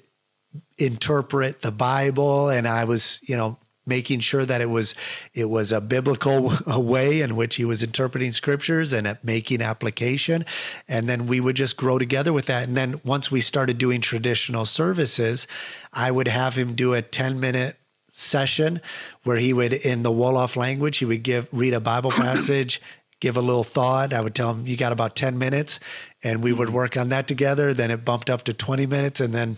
[0.79, 4.95] interpret the Bible, and I was, you know, making sure that it was
[5.35, 10.45] it was a biblical way in which he was interpreting scriptures and making application
[10.89, 14.01] and then we would just grow together with that and then once we started doing
[14.01, 15.49] traditional services
[15.93, 17.77] i would have him do a 10 minute
[18.13, 18.81] session
[19.25, 22.81] where he would in the wolof language he would give read a bible passage
[23.23, 24.13] give a little thought.
[24.13, 25.79] I would tell him, you got about 10 minutes.
[26.25, 26.77] And we would mm-hmm.
[26.77, 27.73] work on that together.
[27.73, 29.21] Then it bumped up to 20 minutes.
[29.21, 29.57] And then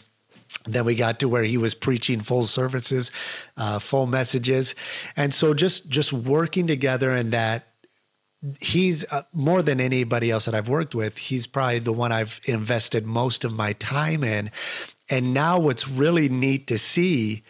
[0.67, 3.11] then we got to where he was preaching full services,
[3.57, 4.75] uh, full messages,
[5.17, 7.67] and so just just working together and that
[8.61, 11.19] he's uh, more than anybody else that I've worked with.
[11.19, 14.51] He's probably the one I've invested most of my time in,
[15.11, 17.43] and now what's really neat to see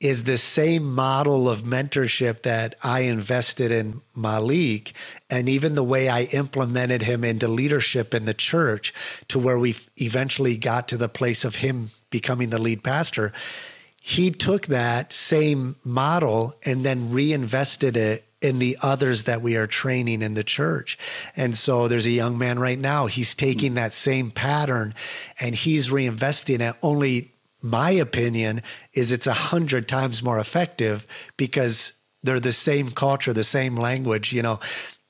[0.00, 4.92] is the same model of mentorship that I invested in Malik,
[5.30, 8.92] and even the way I implemented him into leadership in the church
[9.28, 13.32] to where we eventually got to the place of him becoming the lead pastor.
[14.00, 19.66] He took that same model and then reinvested it in the others that we are
[19.66, 20.98] training in the church.
[21.34, 24.94] And so there's a young man right now, he's taking that same pattern
[25.40, 27.33] and he's reinvesting it only
[27.64, 31.06] my opinion is it's a hundred times more effective
[31.38, 34.60] because they're the same culture, the same language, you know.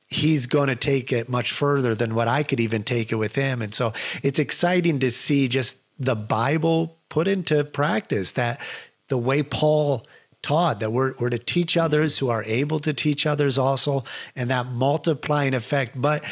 [0.09, 3.35] He's going to take it much further than what I could even take it with
[3.35, 3.61] him.
[3.61, 8.61] And so it's exciting to see just the Bible put into practice that
[9.09, 10.07] the way Paul
[10.43, 14.05] taught that we're, we're to teach others who are able to teach others also,
[14.37, 16.01] and that multiplying effect.
[16.01, 16.23] But,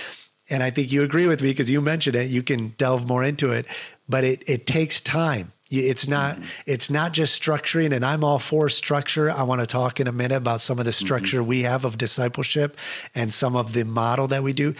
[0.51, 3.25] and I think you agree with me because you mentioned it, you can delve more
[3.25, 3.67] into it,
[4.09, 6.45] but it, it takes time it's not mm-hmm.
[6.67, 9.31] it's not just structuring, and I'm all for structure.
[9.31, 11.07] I want to talk in a minute about some of the mm-hmm.
[11.07, 11.49] structure mm-hmm.
[11.49, 12.77] we have of discipleship
[13.15, 14.75] and some of the model that we do.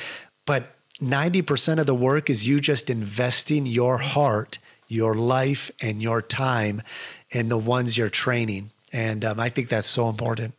[0.47, 6.23] But 90% of the work is you just investing your heart, your life, and your
[6.23, 6.83] time
[7.31, 8.71] in the ones you're training.
[8.93, 10.55] And um, I think that's so important.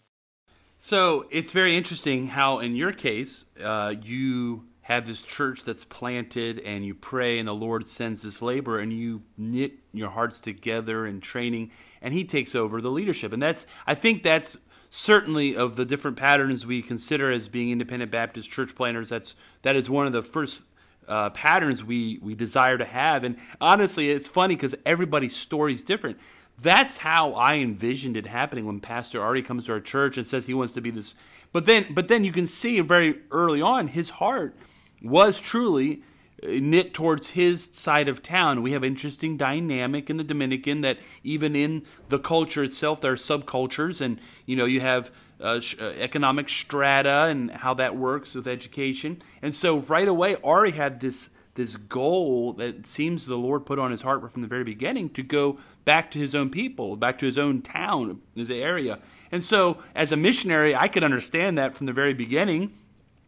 [0.79, 6.59] So it's very interesting how, in your case, uh, you have this church that's planted
[6.59, 11.05] and you pray and the Lord sends this labor and you knit your hearts together
[11.05, 13.31] in training and he takes over the leadership.
[13.31, 14.57] And that's I think that's
[14.89, 19.75] certainly of the different patterns we consider as being independent Baptist church planters, that's that
[19.75, 20.63] is one of the first
[21.07, 23.23] uh, patterns we we desire to have.
[23.23, 26.19] And honestly, it's funny because everybody's story is different.
[26.61, 30.45] that's how I envisioned it happening when Pastor Ari comes to our church and says
[30.45, 31.15] he wants to be this.
[31.51, 34.55] But then, but then you can see very early on his heart
[35.03, 36.01] was truly
[36.41, 38.61] uh, knit towards his side of town.
[38.61, 43.17] We have interesting dynamic in the Dominican that even in the culture itself, there are
[43.17, 45.11] subcultures, and you know you have
[45.41, 49.21] uh, sh- uh, economic strata and how that works with education.
[49.41, 53.91] And so right away, Ari had this this goal that seems the Lord put on
[53.91, 57.25] his heart from the very beginning to go back to his own people, back to
[57.25, 58.99] his own town, his area.
[59.31, 62.71] And so, as a missionary, I could understand that from the very beginning,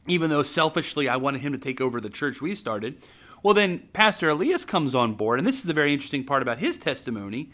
[0.08, 2.98] even though selfishly I wanted him to take over the church we started.
[3.44, 6.58] Well, then Pastor Elias comes on board, and this is a very interesting part about
[6.58, 7.52] his testimony.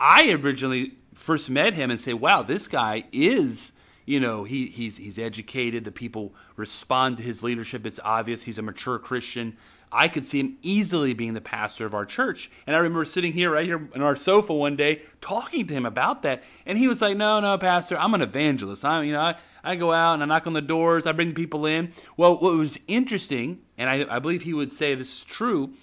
[0.00, 3.72] I originally first met him and say, "Wow, this guy is."
[4.08, 8.56] you know he, he's he's educated the people respond to his leadership it's obvious he's
[8.56, 9.54] a mature christian
[9.90, 12.50] I could see him easily being the pastor of our church.
[12.66, 15.86] And I remember sitting here right here on our sofa one day talking to him
[15.86, 16.42] about that.
[16.66, 18.84] And he was like, No, no, Pastor, I'm an evangelist.
[18.84, 21.34] I you know, I, I go out and I knock on the doors, I bring
[21.34, 21.92] people in.
[22.16, 25.74] Well, what was interesting, and I, I believe he would say this is true,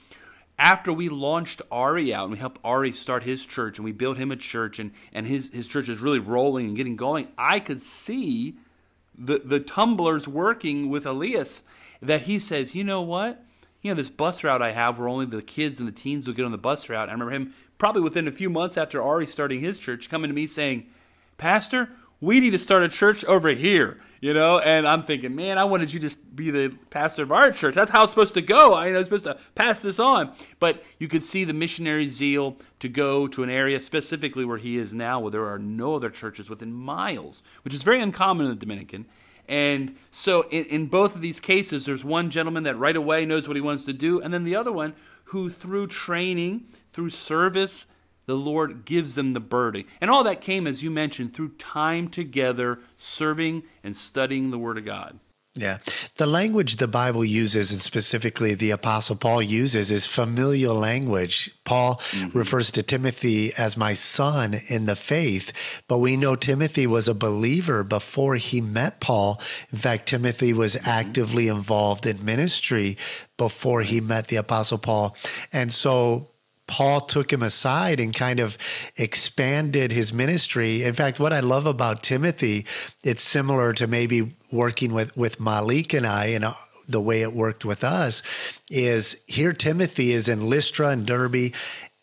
[0.58, 4.18] after we launched Ari out and we helped Ari start his church and we built
[4.18, 7.60] him a church and, and his, his church is really rolling and getting going, I
[7.60, 8.56] could see
[9.18, 11.62] the, the tumblers working with Elias
[12.02, 13.44] that he says, you know what?
[13.86, 16.34] You know, this bus route I have where only the kids and the teens will
[16.34, 17.08] get on the bus route.
[17.08, 20.34] I remember him probably within a few months after Ari starting his church coming to
[20.34, 20.88] me saying,
[21.38, 24.58] Pastor, we need to start a church over here, you know?
[24.58, 27.76] And I'm thinking, man, I wanted you to just be the pastor of our church.
[27.76, 28.74] That's how it's supposed to go.
[28.74, 30.34] I was supposed to pass this on.
[30.60, 34.78] But you could see the missionary zeal to go to an area specifically where he
[34.78, 38.52] is now, where there are no other churches within miles, which is very uncommon in
[38.52, 39.06] the Dominican.
[39.48, 43.48] And so in, in, both of these cases, there's one gentleman that right away knows
[43.48, 47.86] what he wants to do, and then the other one who, through training, through service,
[48.26, 49.86] the Lord gives them the burden.
[50.02, 54.78] And all that came, as you mentioned, through time together, serving and studying the Word
[54.78, 55.20] of God.
[55.58, 55.78] Yeah.
[56.18, 61.50] The language the Bible uses, and specifically the Apostle Paul uses, is familial language.
[61.64, 62.38] Paul mm-hmm.
[62.38, 65.54] refers to Timothy as my son in the faith,
[65.88, 69.40] but we know Timothy was a believer before he met Paul.
[69.72, 70.90] In fact, Timothy was mm-hmm.
[70.90, 72.98] actively involved in ministry
[73.38, 75.16] before he met the Apostle Paul.
[75.54, 76.32] And so
[76.68, 78.58] Paul took him aside and kind of
[78.98, 80.84] expanded his ministry.
[80.84, 82.66] In fact, what I love about Timothy,
[83.04, 86.54] it's similar to maybe working with with Malik and I and uh,
[86.88, 88.22] the way it worked with us
[88.70, 91.52] is here Timothy is in Lystra and Derbe,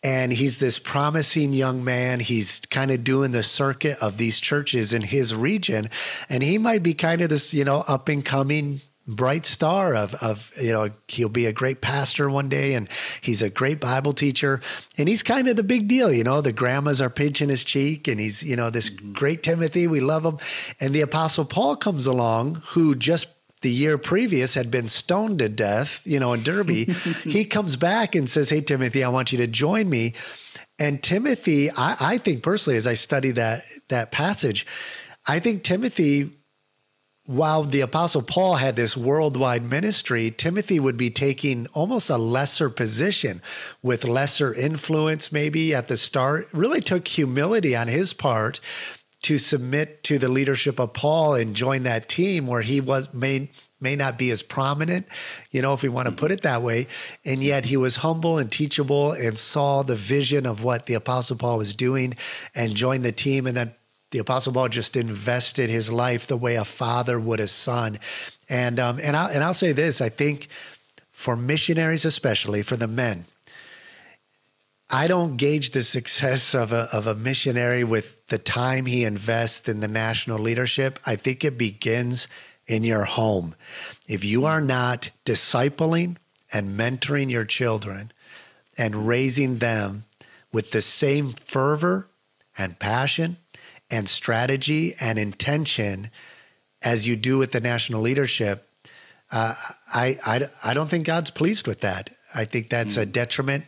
[0.03, 2.19] and he's this promising young man.
[2.19, 5.89] He's kind of doing the circuit of these churches in his region
[6.29, 10.13] and he might be kind of this, you know, up and coming bright star of
[10.15, 12.87] of you know he'll be a great pastor one day and
[13.19, 14.61] he's a great bible teacher
[14.97, 18.07] and he's kind of the big deal you know the grandmas are pinching his cheek
[18.07, 19.11] and he's you know this mm-hmm.
[19.11, 20.37] great timothy we love him.
[20.79, 23.27] And the apostle paul comes along who just
[23.61, 26.69] the year previous had been stoned to death you know in Derbe.
[27.23, 30.13] He comes back and says hey timothy i want you to join me.
[30.79, 34.65] And timothy I, I think personally as i study that that passage
[35.27, 36.31] i think timothy
[37.25, 42.69] while the apostle paul had this worldwide ministry timothy would be taking almost a lesser
[42.69, 43.41] position
[43.81, 46.49] with lesser influence maybe at the start.
[46.51, 48.59] Really took humility on his part
[49.23, 53.49] to submit to the leadership of paul and join that team where he was may
[53.79, 55.05] may not be as prominent
[55.51, 56.33] you know if we want to put mm-hmm.
[56.33, 56.87] it that way.
[57.25, 61.37] And yet he was humble and teachable and saw the vision of what the apostle
[61.37, 62.15] paul was doing
[62.53, 63.47] and joined the team.
[63.47, 63.73] And then
[64.13, 67.99] the Apostle Paul just invested his life the way a father would a son.
[68.47, 70.49] And um, and I'll and I'll say this: I think
[71.11, 73.25] for missionaries, especially for the men,
[74.91, 79.67] I don't gauge the success of a of a missionary with the time he invests
[79.67, 80.99] in the national leadership.
[81.07, 82.27] I think it begins
[82.67, 83.55] in your home.
[84.07, 86.17] If you are not discipling
[86.53, 88.11] and mentoring your children
[88.77, 90.03] and raising them
[90.51, 92.07] with the same fervor
[92.55, 93.37] and passion
[93.93, 96.09] and strategy and intention
[96.81, 98.67] as you do with the national leadership,
[99.31, 99.55] uh,
[99.93, 102.09] I, I, I don't think God's pleased with that.
[102.33, 103.03] I think that's mm.
[103.03, 103.65] a detriment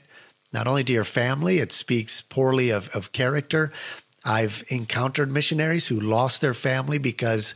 [0.51, 3.71] not only to your family, it speaks poorly of, of character.
[4.23, 7.53] I've encountered missionaries who lost their family because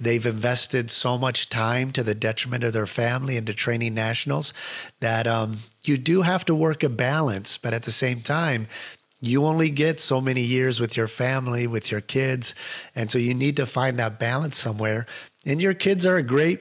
[0.00, 4.52] they've invested so much time to the detriment of their family into training nationals
[5.00, 8.66] that um, you do have to work a balance, but at the same time,
[9.22, 12.56] you only get so many years with your family, with your kids.
[12.96, 15.06] And so you need to find that balance somewhere.
[15.46, 16.60] And your kids are a great,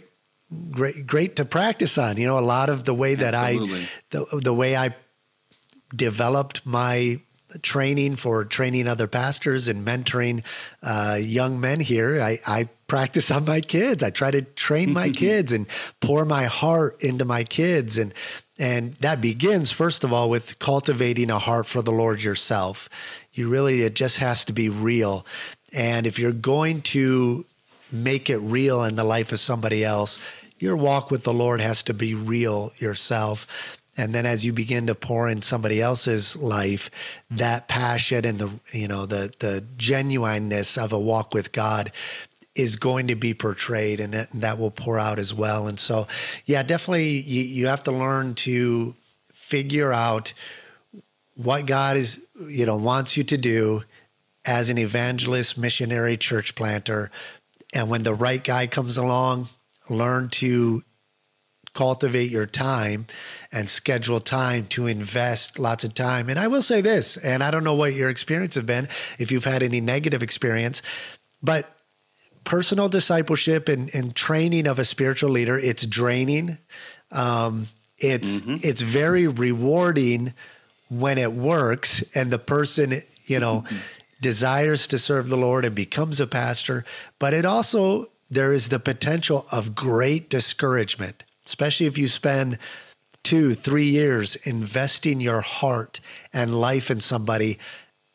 [0.70, 2.18] great, great to practice on.
[2.18, 3.82] You know, a lot of the way that Absolutely.
[3.82, 4.96] I, the, the way I
[5.96, 7.20] developed my
[7.64, 10.44] training for training other pastors and mentoring
[10.84, 14.04] uh, young men here, I, I practice on my kids.
[14.04, 15.66] I try to train my kids and
[16.00, 17.98] pour my heart into my kids.
[17.98, 18.14] And
[18.62, 22.90] and that begins, first of all, with cultivating a heart for the Lord yourself.
[23.34, 25.26] You really, it just has to be real.
[25.74, 27.44] And if you're going to
[27.92, 30.20] make it real in the life of somebody else,
[30.60, 33.48] your walk with the Lord has to be real yourself.
[33.98, 36.92] And then as you begin to pour in somebody else's life,
[37.32, 41.92] that passion and the you know the the genuineness of a walk with God
[42.56, 45.68] is going to be portrayed and that, and that will pour out as well.
[45.68, 46.08] And so,
[46.46, 48.94] yeah, definitely you, you have to learn to
[49.32, 50.34] figure out
[51.36, 53.84] what God is, you know, wants you to do
[54.46, 57.12] as an evangelist, missionary, church planter.
[57.74, 59.48] And when the right guy comes along,
[59.90, 60.84] learn to
[61.74, 63.06] cultivate your time
[63.54, 66.30] and schedule time to invest lots of time.
[66.30, 68.90] And I will say this, and I don't know what your experience have been,
[69.20, 70.82] if you've had any negative experience,
[71.42, 71.74] but
[72.44, 76.58] personal discipleship and, and training of a spiritual leader, it's draining.
[77.12, 77.68] Um,
[77.98, 78.56] it's mm-hmm.
[78.64, 80.34] it's very rewarding
[80.90, 83.78] when it works and the person, you know, mm-hmm.
[84.22, 86.84] desires to serve the Lord and becomes a pastor.
[87.20, 92.58] But it also there is the potential of great discouragement, especially if you spend
[93.24, 96.00] two, three years investing your heart
[96.34, 97.60] and life in somebody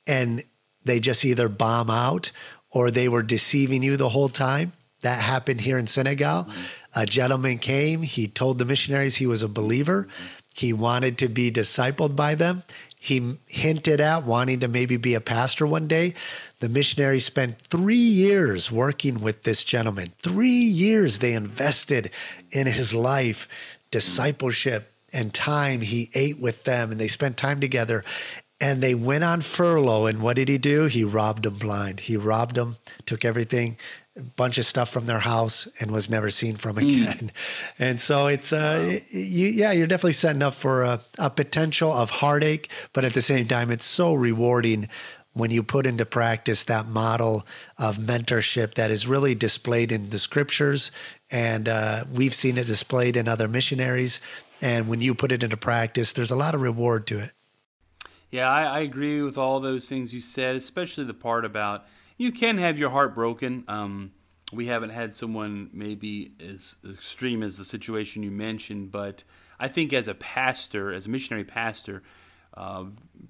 [0.06, 0.42] and
[0.84, 2.30] they just either bomb out
[2.76, 4.70] or they were deceiving you the whole time.
[5.00, 6.46] That happened here in Senegal.
[6.94, 10.08] A gentleman came, he told the missionaries he was a believer.
[10.54, 12.62] He wanted to be discipled by them.
[13.00, 16.12] He hinted at wanting to maybe be a pastor one day.
[16.60, 20.12] The missionary spent three years working with this gentleman.
[20.18, 22.10] Three years they invested
[22.50, 23.48] in his life,
[23.90, 25.80] discipleship, and time.
[25.80, 28.04] He ate with them and they spent time together
[28.61, 30.07] and they went on furlough.
[30.07, 30.86] And what did he do?
[30.86, 32.00] He robbed them blind.
[32.00, 33.76] He robbed them, took everything,
[34.16, 36.86] a bunch of stuff from their house, and was never seen from hmm.
[36.86, 37.07] again.
[37.07, 37.30] Mm.
[37.78, 38.98] And so it's, uh, wow.
[39.11, 43.22] you, yeah, you're definitely setting up for a, a potential of heartache, but at the
[43.22, 44.88] same time, it's so rewarding
[45.34, 47.46] when you put into practice that model
[47.76, 50.90] of mentorship that is really displayed in the scriptures.
[51.30, 54.20] And uh, we've seen it displayed in other missionaries.
[54.62, 57.32] And when you put it into practice, there's a lot of reward to it.
[58.30, 62.32] Yeah, I, I, agree with all those things you said, especially the part about you
[62.32, 63.64] can have your heart broken.
[63.68, 64.12] Um,
[64.52, 69.22] we haven't had someone maybe as extreme as the situation you mentioned, but
[69.60, 72.02] I think as a pastor, as a missionary pastor,
[72.54, 72.84] uh,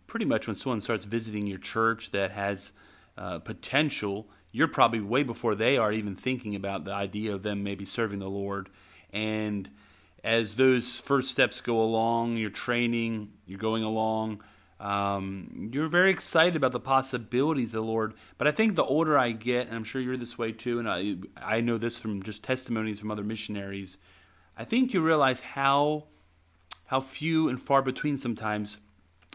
[0.06, 2.72] pretty much when someone starts visiting your church that has
[3.18, 7.62] uh, potential, you're probably way before they are even thinking about the idea of them
[7.62, 8.70] maybe serving the Lord.
[9.12, 9.68] And
[10.22, 14.42] as those first steps go along, you're training, you're going along
[14.78, 18.14] um, you're very excited about the possibilities of the Lord.
[18.36, 20.88] But I think the older I get, and I'm sure you're this way too, and
[20.88, 23.96] I, I know this from just testimonies from other missionaries,
[24.56, 26.04] I think you realize how
[26.86, 28.78] how few and far between sometimes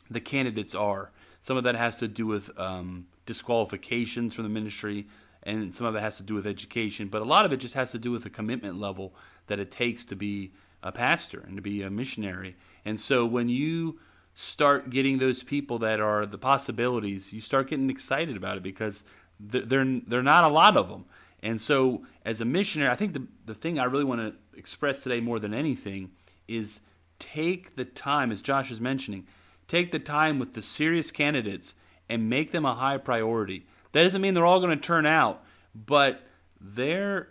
[0.10, 1.12] the candidates are.
[1.42, 5.08] Some of that has to do with um, disqualifications from the ministry,
[5.44, 7.10] and some of it has to do with education.
[7.10, 9.14] But a lot of it just has to do with the commitment level
[9.48, 12.56] that it takes to be a pastor and to be a missionary.
[12.86, 14.00] And so when you
[14.34, 19.04] start getting those people that are the possibilities, you start getting excited about it because
[19.40, 21.06] they're they're not a lot of them.
[21.44, 25.02] And so, as a missionary, I think the the thing I really want to express
[25.02, 26.12] today more than anything
[26.48, 26.80] is
[27.20, 29.26] take the time, as Josh is mentioning,
[29.68, 31.76] take the time with the serious candidates
[32.10, 33.66] and make them a high priority.
[33.92, 36.22] That doesn't mean they're all going to turn out, but
[36.60, 37.30] there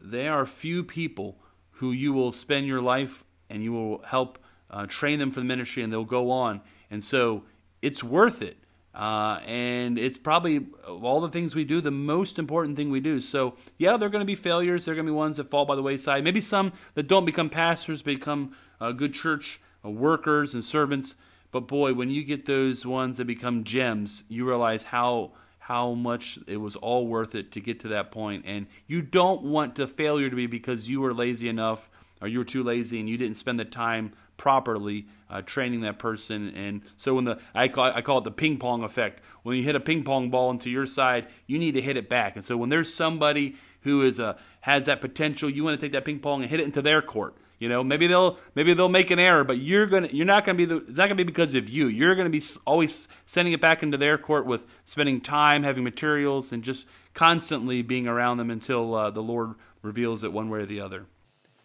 [0.00, 1.38] there are few people
[1.72, 4.38] who you will spend your life and you will help
[4.70, 6.60] uh, train them for the ministry, and they'll go on.
[6.90, 7.44] And so
[7.82, 8.56] it's worth it.
[8.94, 13.00] Uh, and it's probably of all the things we do, the most important thing we
[13.00, 13.20] do.
[13.20, 14.84] So, yeah, there are going to be failures.
[14.84, 16.24] There are going to be ones that fall by the wayside.
[16.24, 21.14] Maybe some that don't become pastors, become uh, good church uh, workers and servants.
[21.52, 26.38] But boy, when you get those ones that become gems, you realize how how much
[26.46, 28.42] it was all worth it to get to that point.
[28.46, 31.90] And you don't want the failure to be because you were lazy enough
[32.22, 35.98] or you were too lazy and you didn't spend the time properly uh, training that
[35.98, 36.48] person.
[36.54, 39.20] And so when the I call, I call it the ping pong effect.
[39.42, 42.08] When you hit a ping pong ball into your side, you need to hit it
[42.08, 42.36] back.
[42.36, 45.92] And so when there's somebody who is a has that potential, you want to take
[45.92, 47.36] that ping pong and hit it into their court.
[47.58, 50.56] You know, maybe they'll maybe they'll make an error, but you're gonna you're not gonna
[50.56, 51.88] be the it's not gonna be because of you.
[51.88, 56.52] You're gonna be always sending it back into their court with spending time, having materials,
[56.52, 60.66] and just constantly being around them until uh, the Lord reveals it one way or
[60.66, 61.06] the other.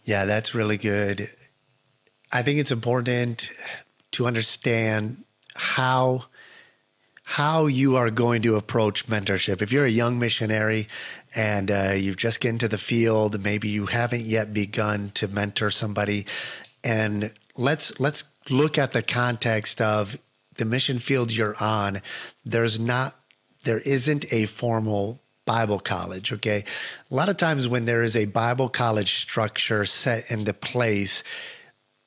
[0.04, 1.30] Yeah, that's really good.
[2.34, 3.52] I think it's important
[4.14, 5.24] to understand
[5.56, 6.26] how
[7.26, 9.62] how you are going to approach mentorship.
[9.62, 10.90] If you're a young missionary
[11.36, 15.70] and uh, you just get into the field, maybe you haven't yet begun to mentor
[15.70, 16.26] somebody,
[16.84, 20.18] and let's let's look at the context of
[20.56, 22.02] the mission field you're on.
[22.46, 23.16] There's not
[23.64, 26.66] there isn't a formal Bible college, okay?
[27.12, 31.24] A lot of times when there is a Bible college structure set into place,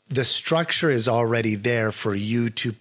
[0.08, 2.74] the structure is already there for you to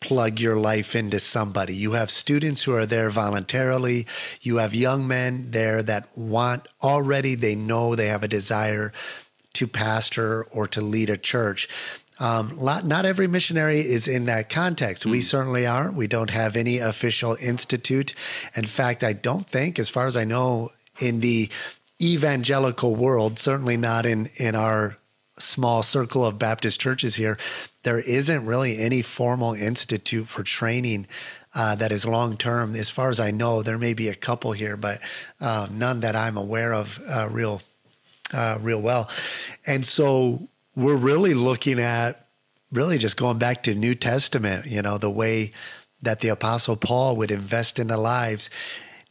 [0.00, 1.74] plug your life into somebody.
[1.74, 4.06] You have students who are there voluntarily.
[4.40, 8.92] You have young men there that want already, they know they have a desire
[9.54, 11.68] to pastor or to lead a church.
[12.18, 15.06] Um, lot, not every missionary is in that context.
[15.06, 15.10] Mm.
[15.10, 15.22] We hmm.
[15.22, 15.94] certainly aren't.
[15.94, 18.14] We don't have any official institute.
[18.54, 21.48] In fact, I don't think, as far as I know, in the
[22.00, 24.96] evangelical world, certainly not in in our
[25.40, 27.38] small circle of Baptist churches here,
[27.82, 31.06] there isn't really any formal institute for training
[31.54, 32.74] uh, that is long term.
[32.74, 35.00] As far as I know, there may be a couple here, but
[35.40, 37.62] uh, none that I'm aware of uh, real,
[38.32, 39.10] uh, real well.
[39.66, 42.26] And so we're really looking at
[42.72, 45.52] really just going back to New Testament, you know, the way
[46.02, 48.48] that the Apostle Paul would invest in the lives.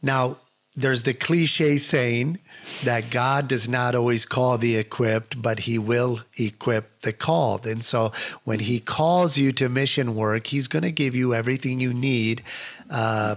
[0.02, 0.38] Now,
[0.76, 2.38] there's the cliche saying
[2.84, 7.66] that God does not always call the equipped, but he will equip the called.
[7.66, 8.12] And so
[8.44, 12.42] when he calls you to mission work, he's going to give you everything you need
[12.88, 13.34] uh,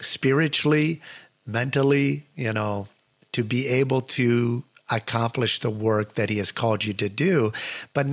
[0.00, 1.02] spiritually,
[1.46, 2.86] mentally, you know,
[3.32, 7.52] to be able to accomplish the work that he has called you to do.
[7.92, 8.06] But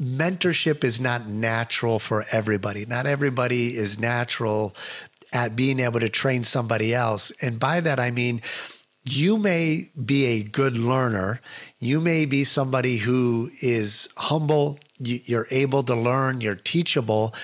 [0.00, 2.86] mentorship is not natural for everybody.
[2.86, 4.74] Not everybody is natural
[5.32, 7.32] at being able to train somebody else.
[7.42, 8.40] And by that, I mean,
[9.04, 11.40] you may be a good learner.
[11.78, 14.78] You may be somebody who is humble.
[14.98, 17.34] You're able to learn, you're teachable,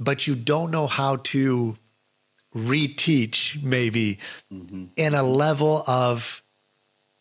[0.00, 1.76] but you don't know how to
[2.54, 4.18] reteach, maybe
[4.52, 4.86] mm-hmm.
[4.96, 6.42] in a level of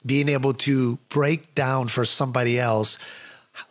[0.05, 2.97] being able to break down for somebody else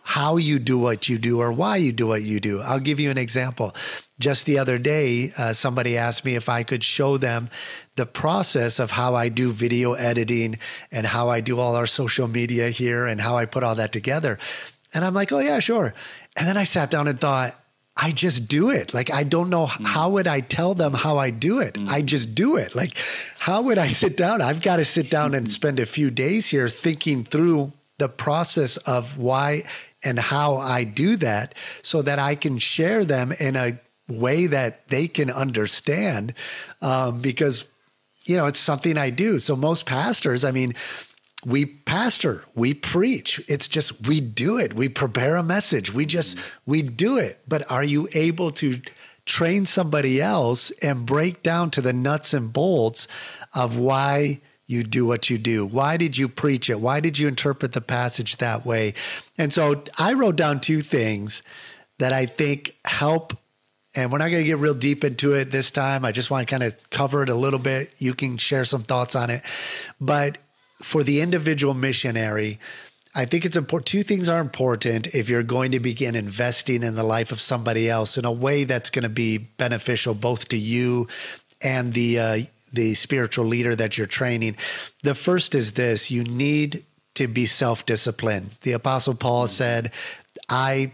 [0.03, 2.61] how you do what you do or why you do what you do.
[2.61, 3.75] I'll give you an example.
[4.21, 7.51] Just the other day, uh, somebody asked me if I could show them
[7.97, 10.59] the process of how I do video editing
[10.93, 13.91] and how I do all our social media here and how I put all that
[13.93, 14.39] together.
[14.95, 15.93] And I'm like, oh, yeah, sure.
[16.37, 17.57] And then I sat down and thought,
[17.97, 18.95] I just do it.
[18.95, 19.87] Like I don't know mm.
[19.87, 21.75] how would I tell them how I do it.
[21.75, 21.89] Mm.
[21.89, 22.75] I just do it.
[22.75, 22.97] Like
[23.39, 24.41] how would I sit down?
[24.41, 28.79] I've got to sit down and spend a few days here thinking through the process
[28.79, 29.65] of why
[30.03, 33.79] and how I do that so that I can share them in a
[34.11, 36.35] way that they can understand
[36.83, 37.65] um, because
[38.27, 39.41] you know it's something I do.
[39.41, 40.75] So most pastors, I mean,
[41.45, 43.41] we pastor, we preach.
[43.49, 44.75] It's just we do it.
[44.75, 45.93] We prepare a message.
[45.93, 47.41] We just we do it.
[47.49, 48.81] But are you able to
[49.27, 53.07] train somebody else and break down to the nuts and bolts
[53.55, 55.67] of why you do what you do?
[55.67, 56.81] Why did you preach it?
[56.81, 58.95] Why did you interpret the passage that way?
[59.39, 61.43] And so I wrote down two things
[61.99, 63.35] that I think help
[63.95, 66.05] and we're not going to get real deep into it this time.
[66.05, 67.93] I just want to kind of cover it a little bit.
[67.99, 69.43] You can share some thoughts on it.
[70.01, 70.39] But
[70.83, 72.61] for the individual missionary,
[73.15, 73.87] I think it's important.
[73.87, 77.91] Two things are important if you're going to begin investing in the life of somebody
[77.91, 81.09] else in a way that's going to be beneficial both to you
[81.61, 82.39] and the uh,
[82.73, 84.57] the spiritual leader that you're training.
[85.03, 86.85] The first is this: you need
[87.15, 88.51] to be self-disciplined.
[88.63, 89.91] The Apostle Paul said,
[90.49, 90.93] "I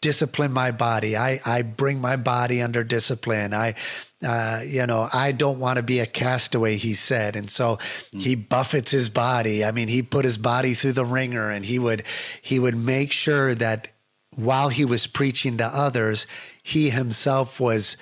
[0.00, 1.16] discipline my body.
[1.16, 3.54] I I bring my body under discipline.
[3.54, 3.74] I
[4.22, 7.36] uh, you know, I don't want to be a castaway, he said.
[7.36, 7.76] And so
[8.12, 8.20] mm.
[8.20, 9.64] he buffets his body.
[9.64, 12.04] I mean, he put his body through the ringer and he would
[12.42, 13.90] he would make sure that
[14.36, 16.26] while he was preaching to others,
[16.62, 17.96] he himself was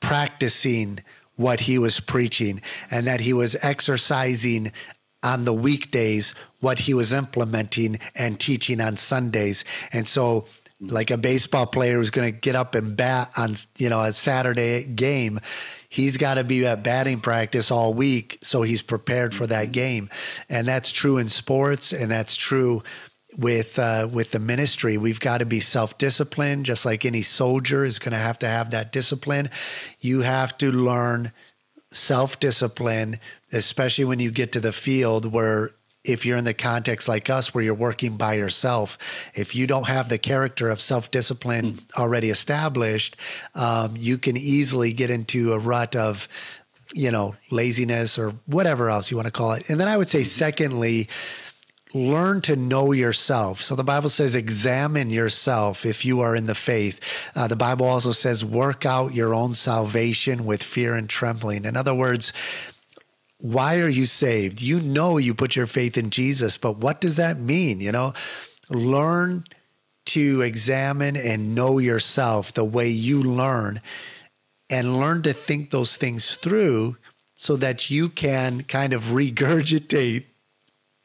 [0.00, 1.00] practicing
[1.36, 2.60] what he was preaching
[2.90, 4.72] and that he was exercising
[5.22, 9.64] on the weekdays what he was implementing and teaching on Sundays.
[9.92, 10.46] And so
[10.80, 14.12] like a baseball player who's going to get up and bat on you know a
[14.12, 15.40] Saturday game
[15.88, 19.72] he's got to be at batting practice all week so he's prepared for that mm-hmm.
[19.72, 20.10] game.
[20.48, 22.82] And that's true in sports and that's true
[23.36, 24.98] with uh, with the ministry.
[24.98, 28.70] We've got to be self-disciplined just like any soldier is going to have to have
[28.70, 29.50] that discipline.
[30.00, 31.32] You have to learn
[31.90, 33.18] self-discipline
[33.50, 35.70] especially when you get to the field where
[36.08, 38.98] if you're in the context like us where you're working by yourself
[39.34, 41.98] if you don't have the character of self-discipline mm.
[41.98, 43.16] already established
[43.54, 46.28] um, you can easily get into a rut of
[46.94, 50.08] you know laziness or whatever else you want to call it and then i would
[50.08, 50.26] say mm-hmm.
[50.26, 51.08] secondly
[51.94, 53.62] learn to know yourself.
[53.62, 57.00] So the Bible says, examine yourself if you are in the faith.
[57.34, 61.64] Uh, the Bible also says, work out your own salvation with fear and trembling.
[61.64, 62.32] In other words,
[63.38, 64.60] why are you saved?
[64.60, 67.80] You know you put your faith in Jesus, but what does that mean?
[67.80, 68.12] You know,
[68.68, 69.44] learn
[70.06, 73.80] to examine and know yourself the way you learn
[74.70, 76.96] and learn to think those things through
[77.34, 80.24] so that you can kind of regurgitate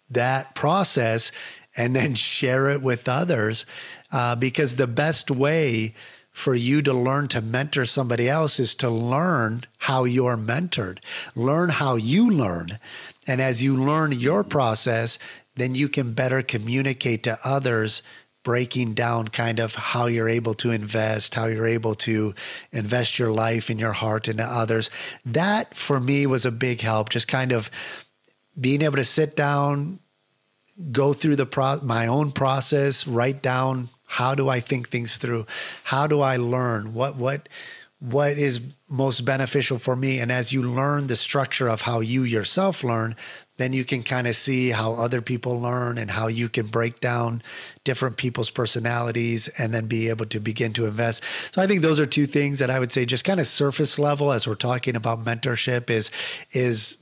[0.09, 1.31] that process
[1.75, 3.65] and then share it with others.
[4.11, 5.93] Uh, because the best way
[6.33, 10.97] for you to learn to mentor somebody else is to learn how you're mentored,
[11.35, 12.79] learn how you learn.
[13.27, 15.19] And as you learn your process,
[15.55, 18.01] then you can better communicate to others
[18.41, 22.33] breaking down kind of how you're able to invest, how you're able to
[22.71, 24.89] invest your life and your heart into others.
[25.25, 27.71] That for me was a big help, just kind of
[28.59, 29.99] being able to sit down,
[30.91, 35.47] go through the pro- my own process, write down how do I think things through?
[35.83, 36.93] How do I learn?
[36.93, 37.49] What what
[37.99, 40.19] what is most beneficial for me?
[40.19, 43.15] And as you learn the structure of how you yourself learn,
[43.57, 46.99] then you can kind of see how other people learn and how you can break
[46.99, 47.41] down
[47.85, 51.23] different people's personalities and then be able to begin to invest.
[51.51, 53.97] So I think those are two things that I would say just kind of surface
[53.97, 56.11] level as we're talking about mentorship is
[56.51, 56.97] is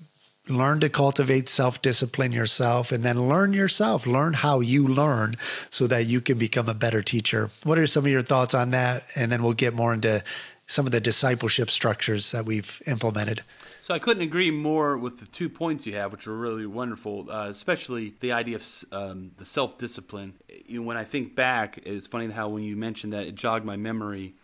[0.57, 4.05] learn to cultivate self-discipline yourself and then learn yourself.
[4.05, 5.35] Learn how you learn
[5.69, 7.49] so that you can become a better teacher.
[7.63, 9.03] What are some of your thoughts on that?
[9.15, 10.23] And then we'll get more into
[10.67, 13.43] some of the discipleship structures that we've implemented.
[13.81, 17.29] So I couldn't agree more with the two points you have, which are really wonderful,
[17.29, 20.33] uh, especially the idea of um, the self discipline.
[20.65, 23.65] You know, when I think back, it's funny how when you mentioned that, it jogged
[23.65, 24.35] my memory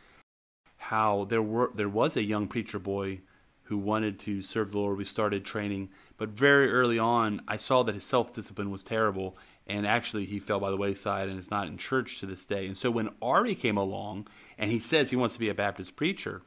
[0.78, 3.20] how there were there was a young preacher boy
[3.68, 4.98] who wanted to serve the Lord.
[4.98, 9.38] We started training, but very early on, I saw that his self discipline was terrible,
[9.68, 12.66] and actually he fell by the wayside and is not in church to this day.
[12.66, 15.96] And so when Ari came along and he says he wants to be a Baptist
[15.96, 16.42] preacher,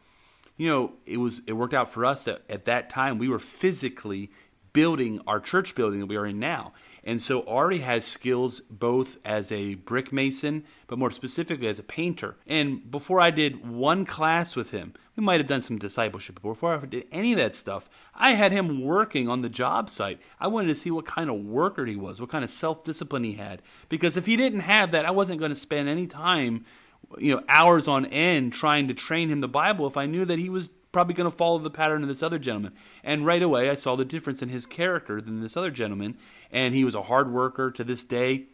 [0.57, 3.39] you know, it was it worked out for us that at that time we were
[3.39, 4.31] physically
[4.73, 6.73] building our church building that we are in now.
[7.05, 11.83] And so Ari has skills both as a brick mason, but more specifically as a
[11.83, 12.37] painter.
[12.47, 16.49] And before I did one class with him, we might have done some discipleship, but
[16.49, 19.91] before I ever did any of that stuff, I had him working on the job
[19.91, 20.21] site.
[20.39, 23.25] I wanted to see what kind of worker he was, what kind of self discipline
[23.25, 23.63] he had.
[23.89, 26.65] Because if he didn't have that, I wasn't going to spend any time,
[27.19, 30.39] you know, hours on end trying to train him the Bible if I knew that
[30.39, 32.73] he was probably going to follow the pattern of this other gentleman.
[33.05, 36.17] And right away, I saw the difference in his character than this other gentleman.
[36.51, 38.47] And he was a hard worker to this day.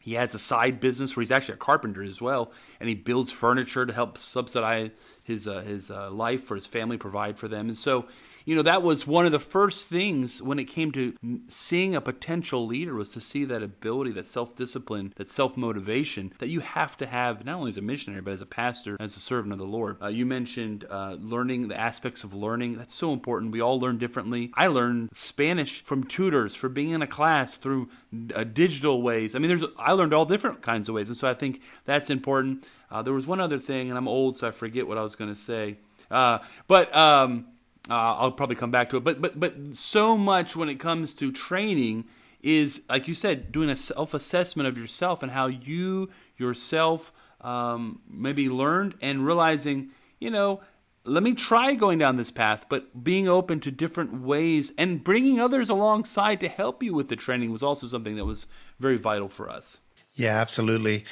[0.00, 3.32] He has a side business where he's actually a carpenter as well, and he builds
[3.32, 4.90] furniture to help subsidize
[5.22, 7.68] his uh, his uh, life for his family, provide for them.
[7.68, 8.04] And so
[8.44, 11.14] you know, that was one of the first things when it came to
[11.48, 16.32] seeing a potential leader was to see that ability, that self discipline, that self motivation
[16.38, 19.16] that you have to have not only as a missionary, but as a pastor, as
[19.16, 19.96] a servant of the Lord.
[20.02, 22.76] Uh, you mentioned uh, learning the aspects of learning.
[22.76, 23.52] That's so important.
[23.52, 24.52] We all learn differently.
[24.54, 27.88] I learned Spanish from tutors, for being in a class through
[28.34, 29.34] uh, digital ways.
[29.34, 31.08] I mean, there's I learned all different kinds of ways.
[31.08, 32.68] And so I think that's important.
[32.90, 35.16] Uh, there was one other thing, and I'm old, so I forget what I was
[35.16, 35.78] going to say.
[36.10, 36.38] Uh,
[36.68, 37.46] but um,
[37.90, 41.14] uh, I'll probably come back to it, but but but so much when it comes
[41.14, 42.04] to training
[42.42, 48.00] is like you said, doing a self assessment of yourself and how you yourself um,
[48.08, 50.60] maybe learned and realizing, you know,
[51.04, 55.38] let me try going down this path, but being open to different ways and bringing
[55.38, 58.46] others alongside to help you with the training was also something that was
[58.80, 59.78] very vital for us.
[60.14, 61.04] Yeah, absolutely.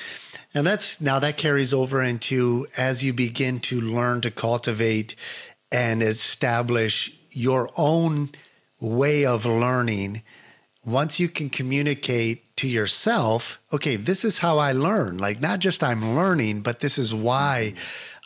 [0.55, 5.17] And that's now that carries over into as you begin to learn to cultivate
[5.73, 8.31] and establish your own
[8.79, 10.23] way of learning.
[10.85, 15.19] Once you can communicate to yourself okay this is how i learn.
[15.19, 17.75] Like not just i'm learning but this is why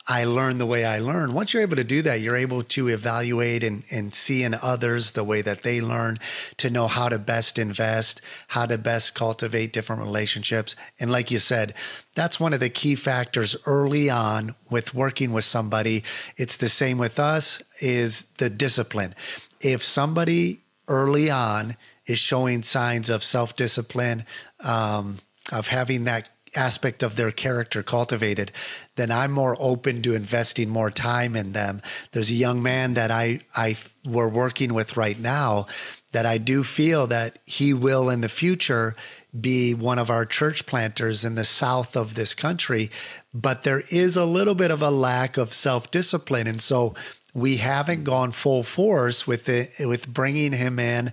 [0.09, 1.33] I learn the way I learn.
[1.33, 5.13] Once you're able to do that, you're able to evaluate and, and see in others
[5.13, 6.17] the way that they learn,
[6.59, 10.77] to know how to best invest, how to best cultivate different relationships.
[11.01, 11.75] And like you said,
[12.15, 16.05] that's one of the key factors early on with working with somebody.
[16.37, 19.15] It's the same with us, is the discipline.
[19.61, 21.77] If somebody early on
[22.07, 24.25] is showing signs of self discipline,
[24.65, 25.19] um,
[25.53, 28.53] of having that aspect of their character cultivated,
[28.97, 31.83] then I'm more open to investing more time in them.
[32.13, 35.67] There's a young man that I I we're working with right now
[36.13, 38.97] that I do feel that he will in the future
[39.39, 42.91] be one of our church planters in the south of this country,
[43.35, 46.95] but there is a little bit of a lack of self-discipline and so
[47.35, 51.13] we haven't gone full force with it with bringing him in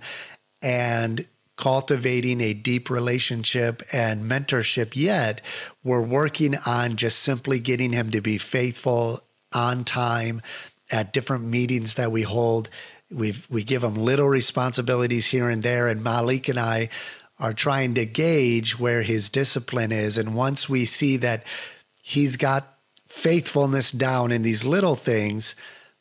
[0.62, 1.26] and
[1.56, 5.40] cultivating a deep relationship and mentorship yet.
[5.82, 9.20] We're working on just simply getting him to be faithful
[9.52, 10.42] on time
[10.90, 12.68] at different meetings that we hold.
[13.10, 16.88] We we give him little responsibilities here and there, and Malik and I
[17.38, 20.18] are trying to gauge where his discipline is.
[20.18, 21.44] And once we see that
[22.02, 22.78] he's got
[23.08, 25.54] faithfulness down in these little things,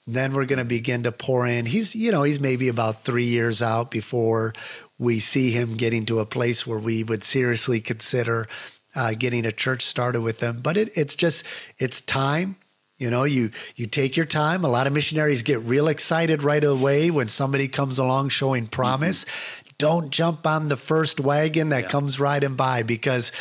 [0.05, 1.65] then we're going to begin to pour in.
[1.65, 4.53] He's, you know, he's maybe about three years out before
[4.99, 8.47] we see him getting to a place where we would seriously consider
[8.95, 10.59] uh, getting a church started with them.
[10.61, 11.43] But it, it's just,
[11.79, 12.55] it's time.
[12.97, 14.63] You know, you you take your time.
[14.63, 19.25] A lot of missionaries get real excited right away when somebody comes along showing promise.
[19.25, 19.69] Mm-hmm.
[19.79, 21.89] Don't jump on the first wagon that yeah.
[21.89, 23.31] comes riding by because,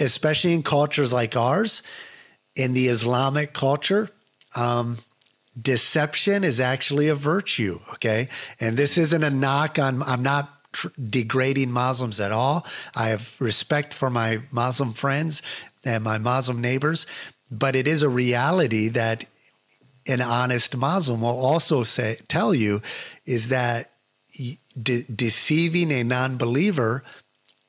[0.00, 1.82] especially in cultures like ours,
[2.56, 4.08] in the Islamic culture,
[4.56, 4.96] um,
[5.60, 7.78] deception is actually a virtue.
[7.92, 8.28] Okay.
[8.60, 12.66] And this isn't a knock on, I'm not tr- degrading Muslims at all.
[12.94, 15.42] I have respect for my Muslim friends
[15.84, 17.06] and my Muslim neighbors,
[17.50, 19.24] but it is a reality that
[20.06, 22.82] an honest Muslim will also say, tell you
[23.24, 23.92] is that
[24.82, 27.02] de- deceiving a non believer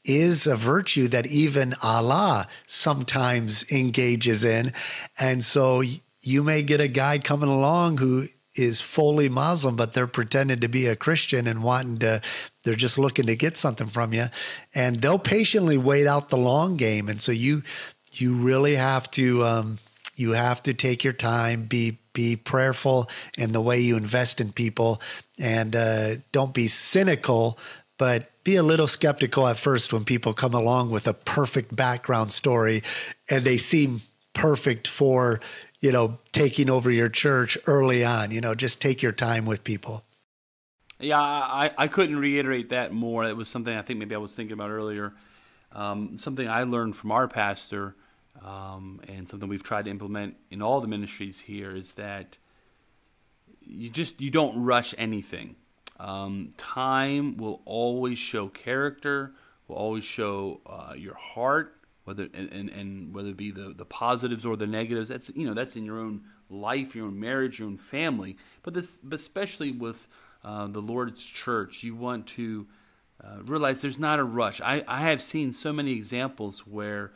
[0.04, 4.72] is a virtue that even Allah sometimes engages in.
[5.20, 5.82] And so
[6.22, 8.28] you may get a guy coming along who
[8.58, 12.22] is fully Muslim, but they're pretending to be a Christian and wanting to,
[12.68, 14.28] they're just looking to get something from you.
[14.76, 17.08] And they'll patiently wait out the long game.
[17.08, 17.64] And so you,
[18.12, 19.80] you really have to, um,
[20.18, 23.08] you have to take your time, be be prayerful
[23.38, 25.00] in the way you invest in people,
[25.38, 27.60] and uh, don't be cynical,
[28.00, 32.32] but be a little skeptical at first when people come along with a perfect background
[32.32, 32.82] story,
[33.30, 34.02] and they seem
[34.34, 35.40] perfect for
[35.80, 38.32] you know taking over your church early on.
[38.32, 40.04] You know, just take your time with people.
[41.00, 43.24] Yeah, I, I couldn't reiterate that more.
[43.26, 45.14] It was something I think maybe I was thinking about earlier.
[45.72, 47.96] Um, something I learned from our pastor
[48.44, 52.38] um, and something we've tried to implement in all the ministries here is that
[53.62, 55.56] you just you don't rush anything.
[56.00, 59.34] Um, time will always show character,
[59.68, 61.76] will always show uh, your heart,
[62.06, 65.10] whether and, and, and, whether it be the, the positives or the negatives.
[65.10, 68.38] That's you know that's in your own life, your own marriage, your own family.
[68.64, 70.08] But this, but especially with
[70.48, 72.68] uh, the Lord's church, you want to
[73.22, 74.62] uh, realize there's not a rush.
[74.62, 77.12] I, I have seen so many examples where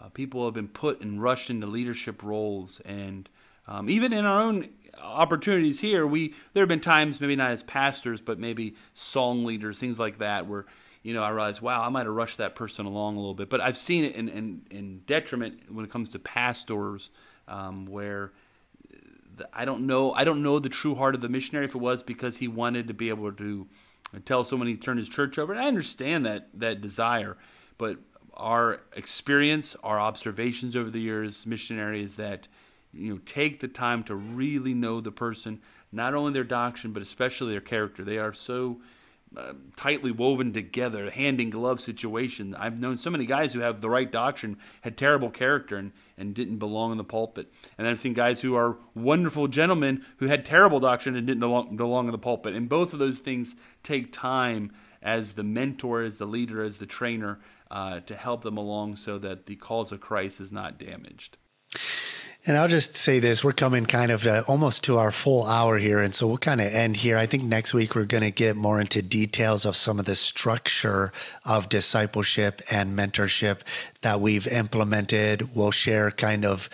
[0.00, 3.28] uh, people have been put and rushed into leadership roles, and
[3.66, 4.68] um, even in our own
[5.02, 9.80] opportunities here, we there have been times, maybe not as pastors, but maybe song leaders,
[9.80, 10.64] things like that, where
[11.02, 13.50] you know I realize, wow, I might have rushed that person along a little bit.
[13.50, 17.10] But I've seen it in in, in detriment when it comes to pastors,
[17.48, 18.30] um, where
[19.52, 22.02] I don't know I don't know the true heart of the missionary if it was
[22.02, 23.66] because he wanted to be able to
[24.24, 25.52] tell someone he turned his church over.
[25.52, 27.36] And I understand that that desire,
[27.78, 27.98] but
[28.34, 32.48] our experience, our observations over the years, missionary, is that
[32.92, 35.60] you know take the time to really know the person,
[35.92, 38.04] not only their doctrine but especially their character.
[38.04, 38.80] They are so
[39.36, 42.54] uh, tightly woven together, hand in glove situation.
[42.54, 46.34] I've known so many guys who have the right doctrine, had terrible character, and, and
[46.34, 47.52] didn't belong in the pulpit.
[47.78, 51.76] And I've seen guys who are wonderful gentlemen who had terrible doctrine and didn't belong,
[51.76, 52.54] belong in the pulpit.
[52.54, 54.72] And both of those things take time
[55.02, 57.38] as the mentor, as the leader, as the trainer
[57.70, 61.36] uh, to help them along so that the cause of Christ is not damaged.
[62.46, 65.76] And I'll just say this: we're coming kind of uh, almost to our full hour
[65.76, 67.18] here, and so we'll kind of end here.
[67.18, 70.14] I think next week we're going to get more into details of some of the
[70.14, 71.12] structure
[71.44, 73.60] of discipleship and mentorship
[74.00, 75.54] that we've implemented.
[75.54, 76.70] We'll share kind of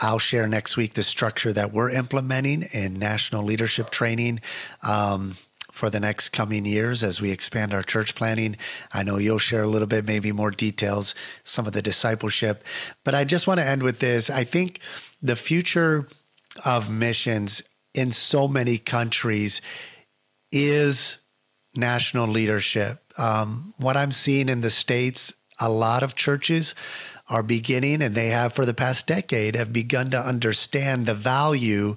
[0.00, 4.40] I'll share next week the structure that we're implementing in national leadership training.
[4.82, 5.36] Um,
[5.76, 8.56] for the next coming years as we expand our church planting.
[8.94, 11.14] I know you'll share a little bit, maybe more details,
[11.44, 12.64] some of the discipleship.
[13.04, 14.30] But I just want to end with this.
[14.30, 14.80] I think
[15.20, 16.08] the future
[16.64, 17.62] of missions
[17.92, 19.60] in so many countries
[20.50, 21.18] is
[21.74, 23.02] national leadership.
[23.18, 26.74] Um, what I'm seeing in the States, a lot of churches
[27.28, 31.96] are beginning, and they have for the past decade, have begun to understand the value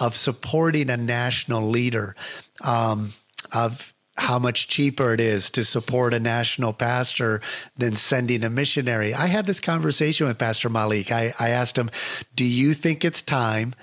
[0.00, 2.16] of supporting a national leader
[2.62, 3.12] um,
[3.52, 7.40] of how much cheaper it is to support a national pastor
[7.78, 9.14] than sending a missionary.
[9.14, 11.10] I had this conversation with Pastor Malik.
[11.10, 11.90] I, I asked him,
[12.34, 13.74] Do you think it's time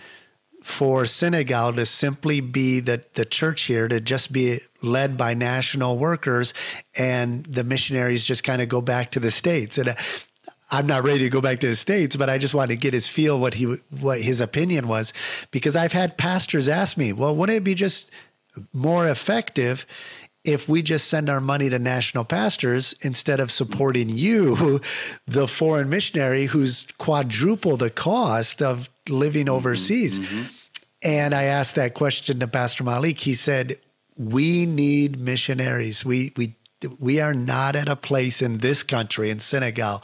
[0.62, 5.98] for Senegal to simply be the, the church here to just be led by national
[5.98, 6.54] workers
[6.98, 9.78] and the missionaries just kind of go back to the States?
[9.80, 9.96] And uh,
[10.70, 12.94] I'm not ready to go back to the states, but I just wanted to get
[12.94, 15.14] his feel what he what his opinion was
[15.50, 18.12] because I've had pastors ask me, "Well, wouldn't it be just
[18.74, 19.86] more effective
[20.48, 24.80] if we just send our money to national pastors instead of supporting you,
[25.28, 30.20] the foreign missionary who's quadruple the cost of living mm-hmm, overseas.
[30.20, 30.44] Mm-hmm.
[31.04, 33.20] And I asked that question to Pastor Malik.
[33.20, 33.80] He said,
[34.18, 36.04] "We need missionaries.
[36.04, 36.56] We we
[37.00, 40.04] we are not at a place in this country in Senegal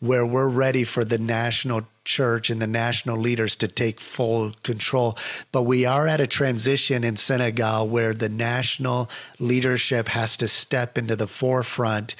[0.00, 5.16] where we're ready for the national church and the national leaders to take full control.
[5.52, 10.96] But we are at a transition in Senegal where the national leadership has to step
[10.96, 12.16] into the forefront.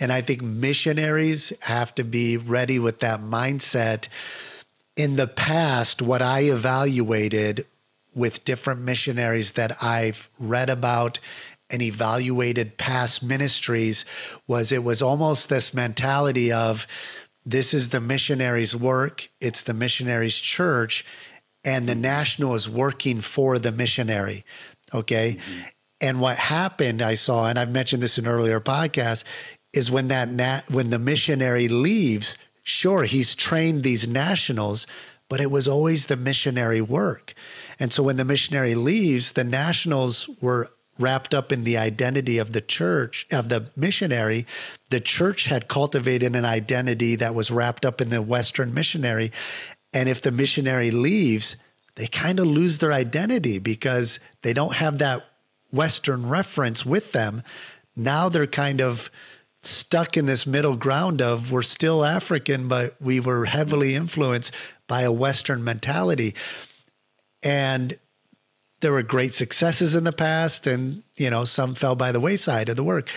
[0.00, 4.08] And I think missionaries have to be ready with that mindset.
[4.96, 7.66] In the past, what I evaluated
[8.14, 11.18] with different missionaries that I've read about
[11.70, 14.04] and evaluated past ministries
[14.46, 16.86] was it was almost this mentality of
[17.46, 21.04] this is the missionary's work, it's the missionary's church,
[21.64, 24.44] and the national is working for the missionary.
[24.92, 25.36] Okay.
[25.36, 25.60] Mm-hmm.
[26.00, 29.24] And what happened, I saw, and I've mentioned this in earlier podcasts,
[29.72, 34.86] is when that nat- when the missionary leaves, sure, he's trained these nationals,
[35.28, 37.34] but it was always the missionary work.
[37.80, 42.52] And so when the missionary leaves, the nationals were wrapped up in the identity of
[42.52, 44.46] the church, of the missionary.
[44.90, 49.32] The church had cultivated an identity that was wrapped up in the Western missionary.
[49.92, 51.56] And if the missionary leaves,
[51.96, 55.24] they kind of lose their identity because they don't have that
[55.72, 57.42] Western reference with them.
[57.96, 59.10] Now they're kind of
[59.62, 64.52] stuck in this middle ground of we're still African, but we were heavily influenced
[64.86, 66.34] by a Western mentality.
[67.42, 67.98] And
[68.84, 72.68] there were great successes in the past and you know some fell by the wayside
[72.68, 73.08] of the work.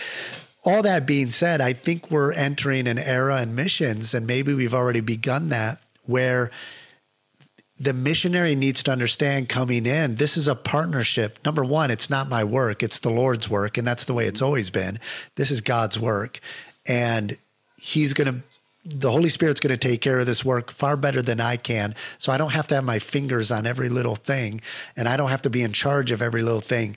[0.64, 4.74] All that being said i think we're entering an era in missions and maybe we've
[4.74, 6.50] already begun that where
[7.78, 11.38] the missionary needs to understand coming in this is a partnership.
[11.44, 14.42] Number one it's not my work it's the lord's work and that's the way it's
[14.42, 14.98] always been.
[15.36, 16.40] This is god's work.
[16.86, 17.36] And
[17.76, 18.42] he's going to
[18.88, 21.94] the Holy Spirit's going to take care of this work far better than I can.
[22.18, 24.60] So I don't have to have my fingers on every little thing
[24.96, 26.96] and I don't have to be in charge of every little thing.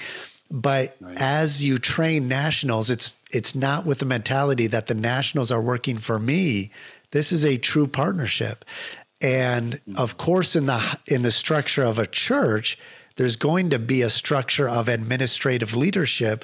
[0.50, 1.18] But nice.
[1.20, 5.98] as you train nationals, it's it's not with the mentality that the nationals are working
[5.98, 6.72] for me.
[7.12, 8.66] This is a true partnership.
[9.22, 9.98] And mm-hmm.
[9.98, 12.78] of course in the in the structure of a church,
[13.16, 16.44] there's going to be a structure of administrative leadership.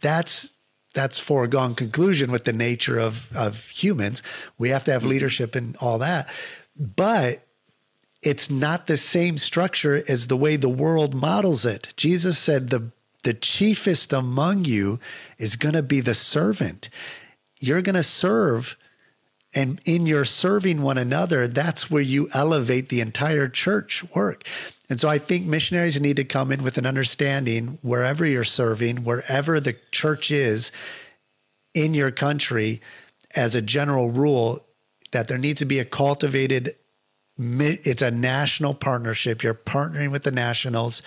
[0.00, 0.50] That's
[0.94, 4.22] that's foregone conclusion with the nature of of humans.
[4.58, 5.10] We have to have mm-hmm.
[5.10, 6.28] leadership and all that.
[6.76, 7.46] But
[8.22, 11.92] it's not the same structure as the way the world models it.
[11.96, 12.90] Jesus said the
[13.22, 14.98] the chiefest among you
[15.38, 16.88] is going to be the servant.
[17.58, 18.76] You're going to serve
[19.54, 24.44] and in your serving one another, that's where you elevate the entire church work.
[24.88, 29.04] And so I think missionaries need to come in with an understanding wherever you're serving,
[29.04, 30.72] wherever the church is
[31.74, 32.80] in your country,
[33.36, 34.60] as a general rule,
[35.12, 36.74] that there needs to be a cultivated,
[37.38, 39.42] it's a national partnership.
[39.42, 41.02] You're partnering with the nationals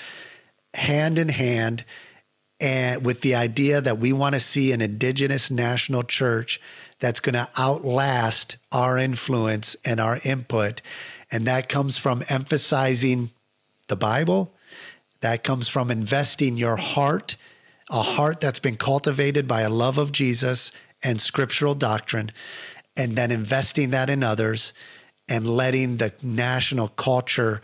[0.74, 1.84] hand in hand
[2.60, 6.62] and with the idea that we want to see an indigenous national church
[7.04, 10.82] that's going to outlast our influence and our input.
[11.30, 13.30] And that comes from emphasizing
[13.90, 14.56] the Bible.
[15.20, 17.36] That comes from investing your heart,
[17.92, 20.72] a heart that's been cultivated by a love of Jesus
[21.04, 22.32] and scriptural doctrine,
[22.96, 24.72] and then investing that in others
[25.28, 27.62] and letting the national culture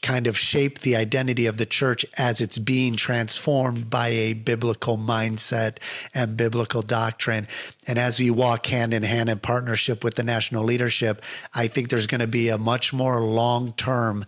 [0.00, 4.96] kind of shape the identity of the church as it's being transformed by a biblical
[4.96, 5.78] mindset
[6.14, 7.48] and biblical doctrine.
[7.86, 11.22] And as you walk hand in hand in partnership with the national leadership,
[11.52, 14.24] I think there's going to be a much more long term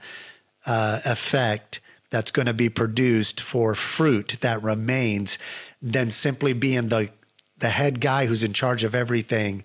[0.67, 1.81] uh, effect
[2.11, 5.39] that's going to be produced for fruit that remains
[5.83, 7.11] than simply being the
[7.59, 9.65] the head guy who's in charge of everything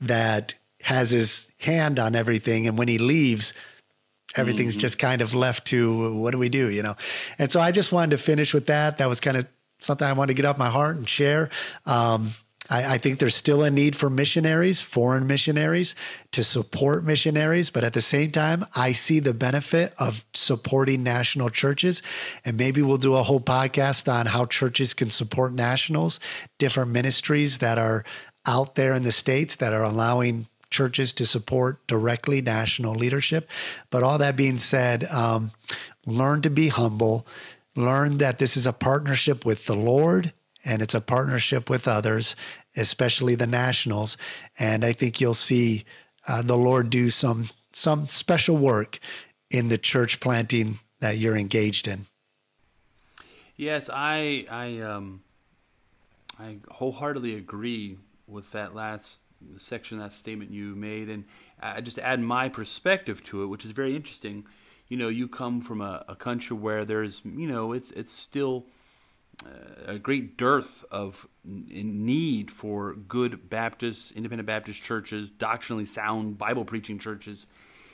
[0.00, 3.54] that has his hand on everything and when he leaves
[4.36, 4.80] everything's mm-hmm.
[4.80, 6.96] just kind of left to what do we do you know
[7.38, 9.46] and so i just wanted to finish with that that was kind of
[9.80, 11.50] something i wanted to get off my heart and share
[11.86, 12.30] um,
[12.70, 15.96] I, I, think there's still a need for missionaries, foreign missionaries,
[16.32, 17.68] to support missionaries.
[17.68, 22.02] But at the same time, I see the benefit of supporting national churches.
[22.44, 26.20] And maybe we'll do a whole podcast on how churches can support nationals,
[26.58, 28.04] different ministries that are
[28.46, 33.48] out there in the States that are allowing churches to support directly national leadership.
[33.90, 35.50] But all that being said, um,
[36.06, 37.26] learn to be humble,
[37.76, 40.32] learn that this is a partnership with the Lord
[40.64, 42.36] and it's a partnership with others,
[42.76, 44.16] especially the nationals.
[44.58, 45.84] And I think you'll see
[46.28, 48.98] uh, the Lord do some some special work
[49.50, 52.06] in the church planting that you're engaged in.
[53.56, 55.22] Yes, I I um
[56.38, 59.22] I wholeheartedly agree with that last
[59.58, 61.24] section, that statement you made, and
[61.60, 64.44] I just add my perspective to it, which is very interesting.
[64.88, 68.66] You know, you come from a, a country where there's, you know, it's it's still
[69.46, 76.64] uh, a great dearth of need for good Baptist, independent Baptist churches, doctrinally sound Bible
[76.64, 77.46] preaching churches.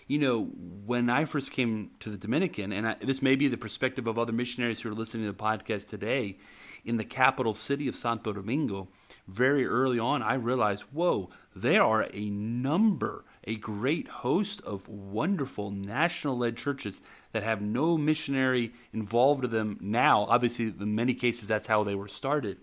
[0.08, 0.44] You know,
[0.86, 4.18] when I first came to the Dominican, and I, this may be the perspective of
[4.18, 6.38] other missionaries who are listening to the podcast today,
[6.84, 8.88] in the capital city of Santo Domingo,
[9.28, 15.70] very early on, I realized, whoa, there are a number, a great host of wonderful
[15.70, 17.00] national led churches
[17.32, 20.26] that have no missionary involved in them now.
[20.28, 22.58] Obviously, in many cases, that's how they were started.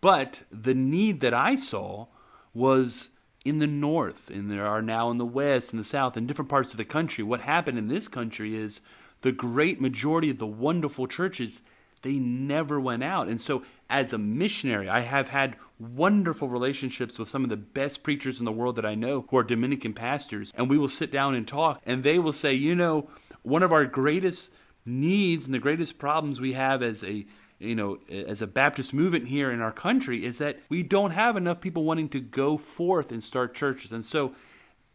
[0.00, 2.06] But the need that I saw
[2.54, 3.10] was
[3.44, 6.50] in the north, and there are now in the west and the south, in different
[6.50, 7.24] parts of the country.
[7.24, 8.80] What happened in this country is
[9.22, 11.62] the great majority of the wonderful churches
[12.02, 13.28] they never went out.
[13.28, 18.02] And so, as a missionary, I have had wonderful relationships with some of the best
[18.02, 20.52] preachers in the world that I know who are Dominican pastors.
[20.54, 23.08] And we will sit down and talk, and they will say, you know,
[23.42, 24.50] one of our greatest
[24.84, 27.26] needs and the greatest problems we have as a
[27.58, 31.36] you know, as a Baptist movement here in our country is that we don't have
[31.36, 33.92] enough people wanting to go forth and start churches.
[33.92, 34.34] And so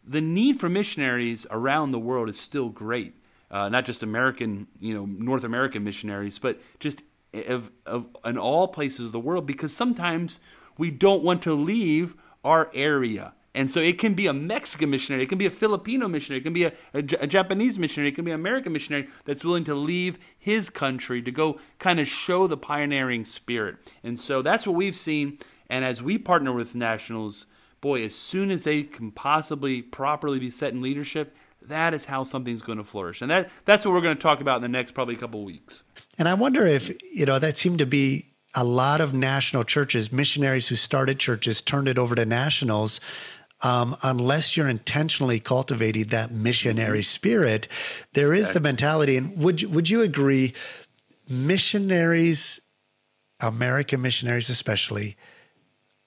[0.03, 3.15] the need for missionaries around the world is still great
[3.49, 7.01] uh, not just American, you know, North American missionaries, but just
[7.33, 10.39] of, of in all places of the world because sometimes
[10.77, 13.33] we don't want to leave our area.
[13.53, 16.43] And so it can be a Mexican missionary, it can be a Filipino missionary, it
[16.43, 19.63] can be a, a, a Japanese missionary, it can be an American missionary that's willing
[19.63, 23.77] to leave his country to go kind of show the pioneering spirit.
[24.03, 25.39] And so that's what we've seen.
[25.71, 27.47] And as we partner with nationals,
[27.81, 31.35] boy, as soon as they can possibly properly be set in leadership,
[31.67, 33.21] that is how something's going to flourish.
[33.21, 35.45] And that that's what we're going to talk about in the next probably couple of
[35.45, 35.83] weeks.
[36.17, 40.11] And I wonder if, you know, that seemed to be a lot of national churches,
[40.11, 42.99] missionaries who started churches turned it over to nationals.
[43.61, 47.03] Um, unless you're intentionally cultivating that missionary mm-hmm.
[47.03, 47.67] spirit,
[48.13, 49.17] there is the mentality.
[49.17, 50.53] And would you, would you agree,
[51.27, 52.59] missionaries,
[53.39, 55.17] American missionaries especially,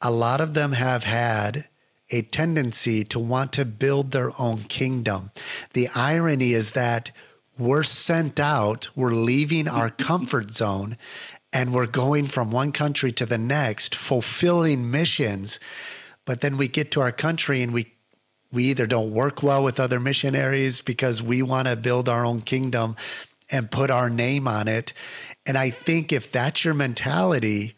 [0.00, 1.68] a lot of them have had
[2.10, 5.30] a tendency to want to build their own kingdom.
[5.72, 7.10] The irony is that
[7.58, 10.96] we're sent out, we're leaving our comfort zone,
[11.52, 15.58] and we're going from one country to the next, fulfilling missions.
[16.24, 17.92] But then we get to our country and we
[18.52, 22.40] we either don't work well with other missionaries because we want to build our own
[22.40, 22.96] kingdom
[23.50, 24.92] and put our name on it.
[25.46, 27.76] And I think if that's your mentality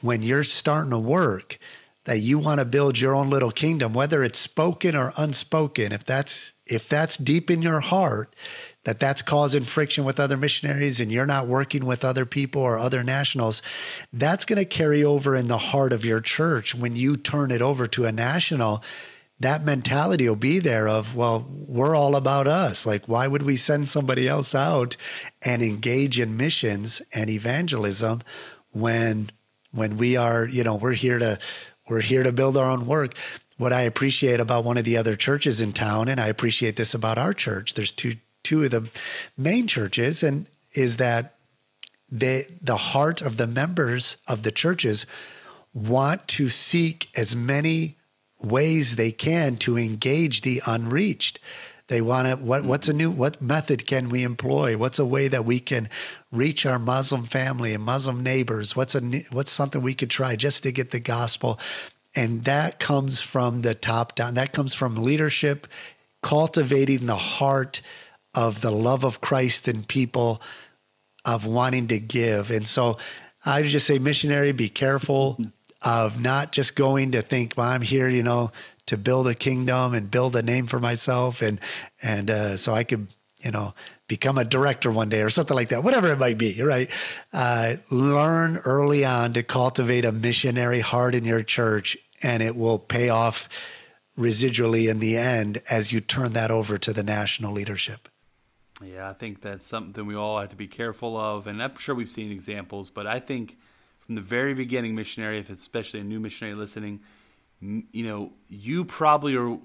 [0.00, 1.58] when you're starting to work,
[2.08, 6.04] that you want to build your own little kingdom, whether it's spoken or unspoken, if
[6.06, 8.34] that's if that's deep in your heart,
[8.84, 12.78] that that's causing friction with other missionaries and you're not working with other people or
[12.78, 13.60] other nationals,
[14.14, 17.60] that's going to carry over in the heart of your church when you turn it
[17.60, 18.82] over to a national.
[19.40, 22.86] That mentality will be there of, well, we're all about us.
[22.86, 24.96] Like, why would we send somebody else out
[25.44, 28.22] and engage in missions and evangelism
[28.72, 29.30] when
[29.72, 31.38] when we are, you know, we're here to
[31.88, 33.14] we're here to build our own work.
[33.56, 36.94] What I appreciate about one of the other churches in town, and I appreciate this
[36.94, 38.14] about our church, there's two
[38.44, 38.88] two of the
[39.36, 41.34] main churches, and is that
[42.10, 45.06] they the heart of the members of the churches
[45.74, 47.96] want to seek as many
[48.40, 51.40] ways they can to engage the unreached.
[51.88, 54.76] They want to what what's a new what method can we employ?
[54.76, 55.88] What's a way that we can
[56.30, 58.76] reach our Muslim family and Muslim neighbors?
[58.76, 61.58] What's a new, what's something we could try just to get the gospel?
[62.14, 64.34] And that comes from the top down.
[64.34, 65.66] That comes from leadership
[66.22, 67.80] cultivating the heart
[68.34, 70.42] of the love of Christ in people
[71.24, 72.50] of wanting to give.
[72.50, 72.98] And so
[73.44, 75.38] I just say missionary be careful
[75.82, 78.50] of not just going to think, well, I'm here, you know,
[78.88, 81.40] to build a kingdom and build a name for myself.
[81.42, 81.60] And
[82.02, 83.08] and uh, so I could
[83.42, 83.74] you know
[84.08, 86.90] become a director one day or something like that whatever it might be right?
[87.32, 92.78] Uh, learn early on to cultivate a missionary heart in your church and it will
[92.78, 93.48] pay off
[94.18, 98.08] residually in the end as you turn that over to the national leadership.
[98.82, 101.46] Yeah i think that's something we all have to be careful of.
[101.46, 103.56] And i'm sure we've seen examples but i think
[103.98, 107.00] from the very beginning missionary if especially a new missionary listening
[107.60, 109.58] you know, you probably are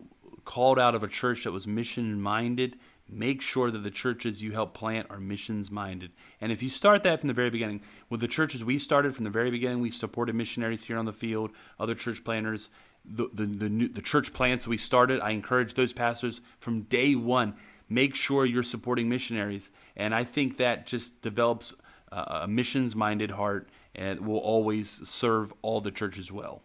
[0.46, 2.78] called out of a church that was mission minded.
[3.10, 6.12] Make sure that the churches you help plant are missions minded.
[6.41, 9.26] And if you start that from the very beginning, with the churches we started from
[9.26, 12.70] the very beginning, we supported missionaries here on the field, other church planters.
[13.06, 17.16] The, the, the, new, the church plants we started, I encourage those pastors from day
[17.16, 17.56] one,
[17.89, 19.70] make sure you're supporting missionaries.
[19.98, 21.76] And I think that just develops
[22.12, 26.64] a missions minded heart and will always serve all the churches well.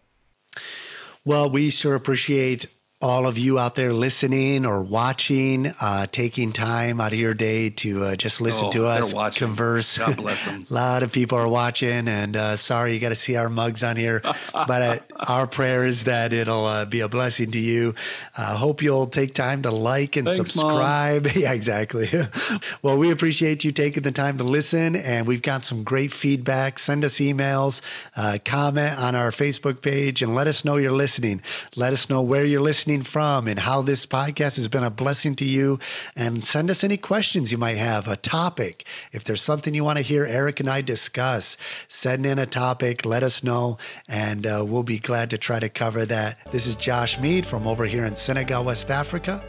[1.29, 2.65] Well, we sure appreciate
[3.01, 7.69] all of you out there listening or watching, uh, taking time out of your day
[7.69, 9.97] to uh, just listen oh, to us converse.
[9.97, 10.65] God bless them.
[10.69, 13.83] a lot of people are watching, and uh, sorry you got to see our mugs
[13.83, 14.19] on here,
[14.51, 14.97] but uh,
[15.29, 17.95] our prayer is that it'll uh, be a blessing to you.
[18.37, 21.25] I hope you'll take time to like and Thanks, subscribe.
[21.35, 22.09] yeah, exactly.
[22.81, 26.77] well, we appreciate you taking the time to listen, and we've got some great feedback.
[26.77, 27.79] Send us emails,
[28.17, 31.41] uh, comment on our Facebook page, and let us know you're listening.
[31.77, 34.89] Let us know where you're listening listening from and how this podcast has been a
[34.89, 35.77] blessing to you.
[36.15, 38.87] And send us any questions you might have, a topic.
[39.11, 41.55] If there's something you want to hear Erik and I discuss,
[41.87, 43.77] send in a topic, let us know,
[44.07, 46.39] and uh, we'll be glad to try to cover that.
[46.51, 49.43] This is Josh Mead from over here in Senegal, West Africa.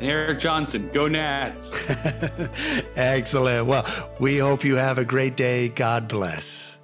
[0.00, 1.70] Erik Johnson, go Nats.
[2.96, 3.68] Excellent.
[3.68, 3.86] Well,
[4.18, 5.68] we hope you have a great day.
[5.68, 6.76] God bless.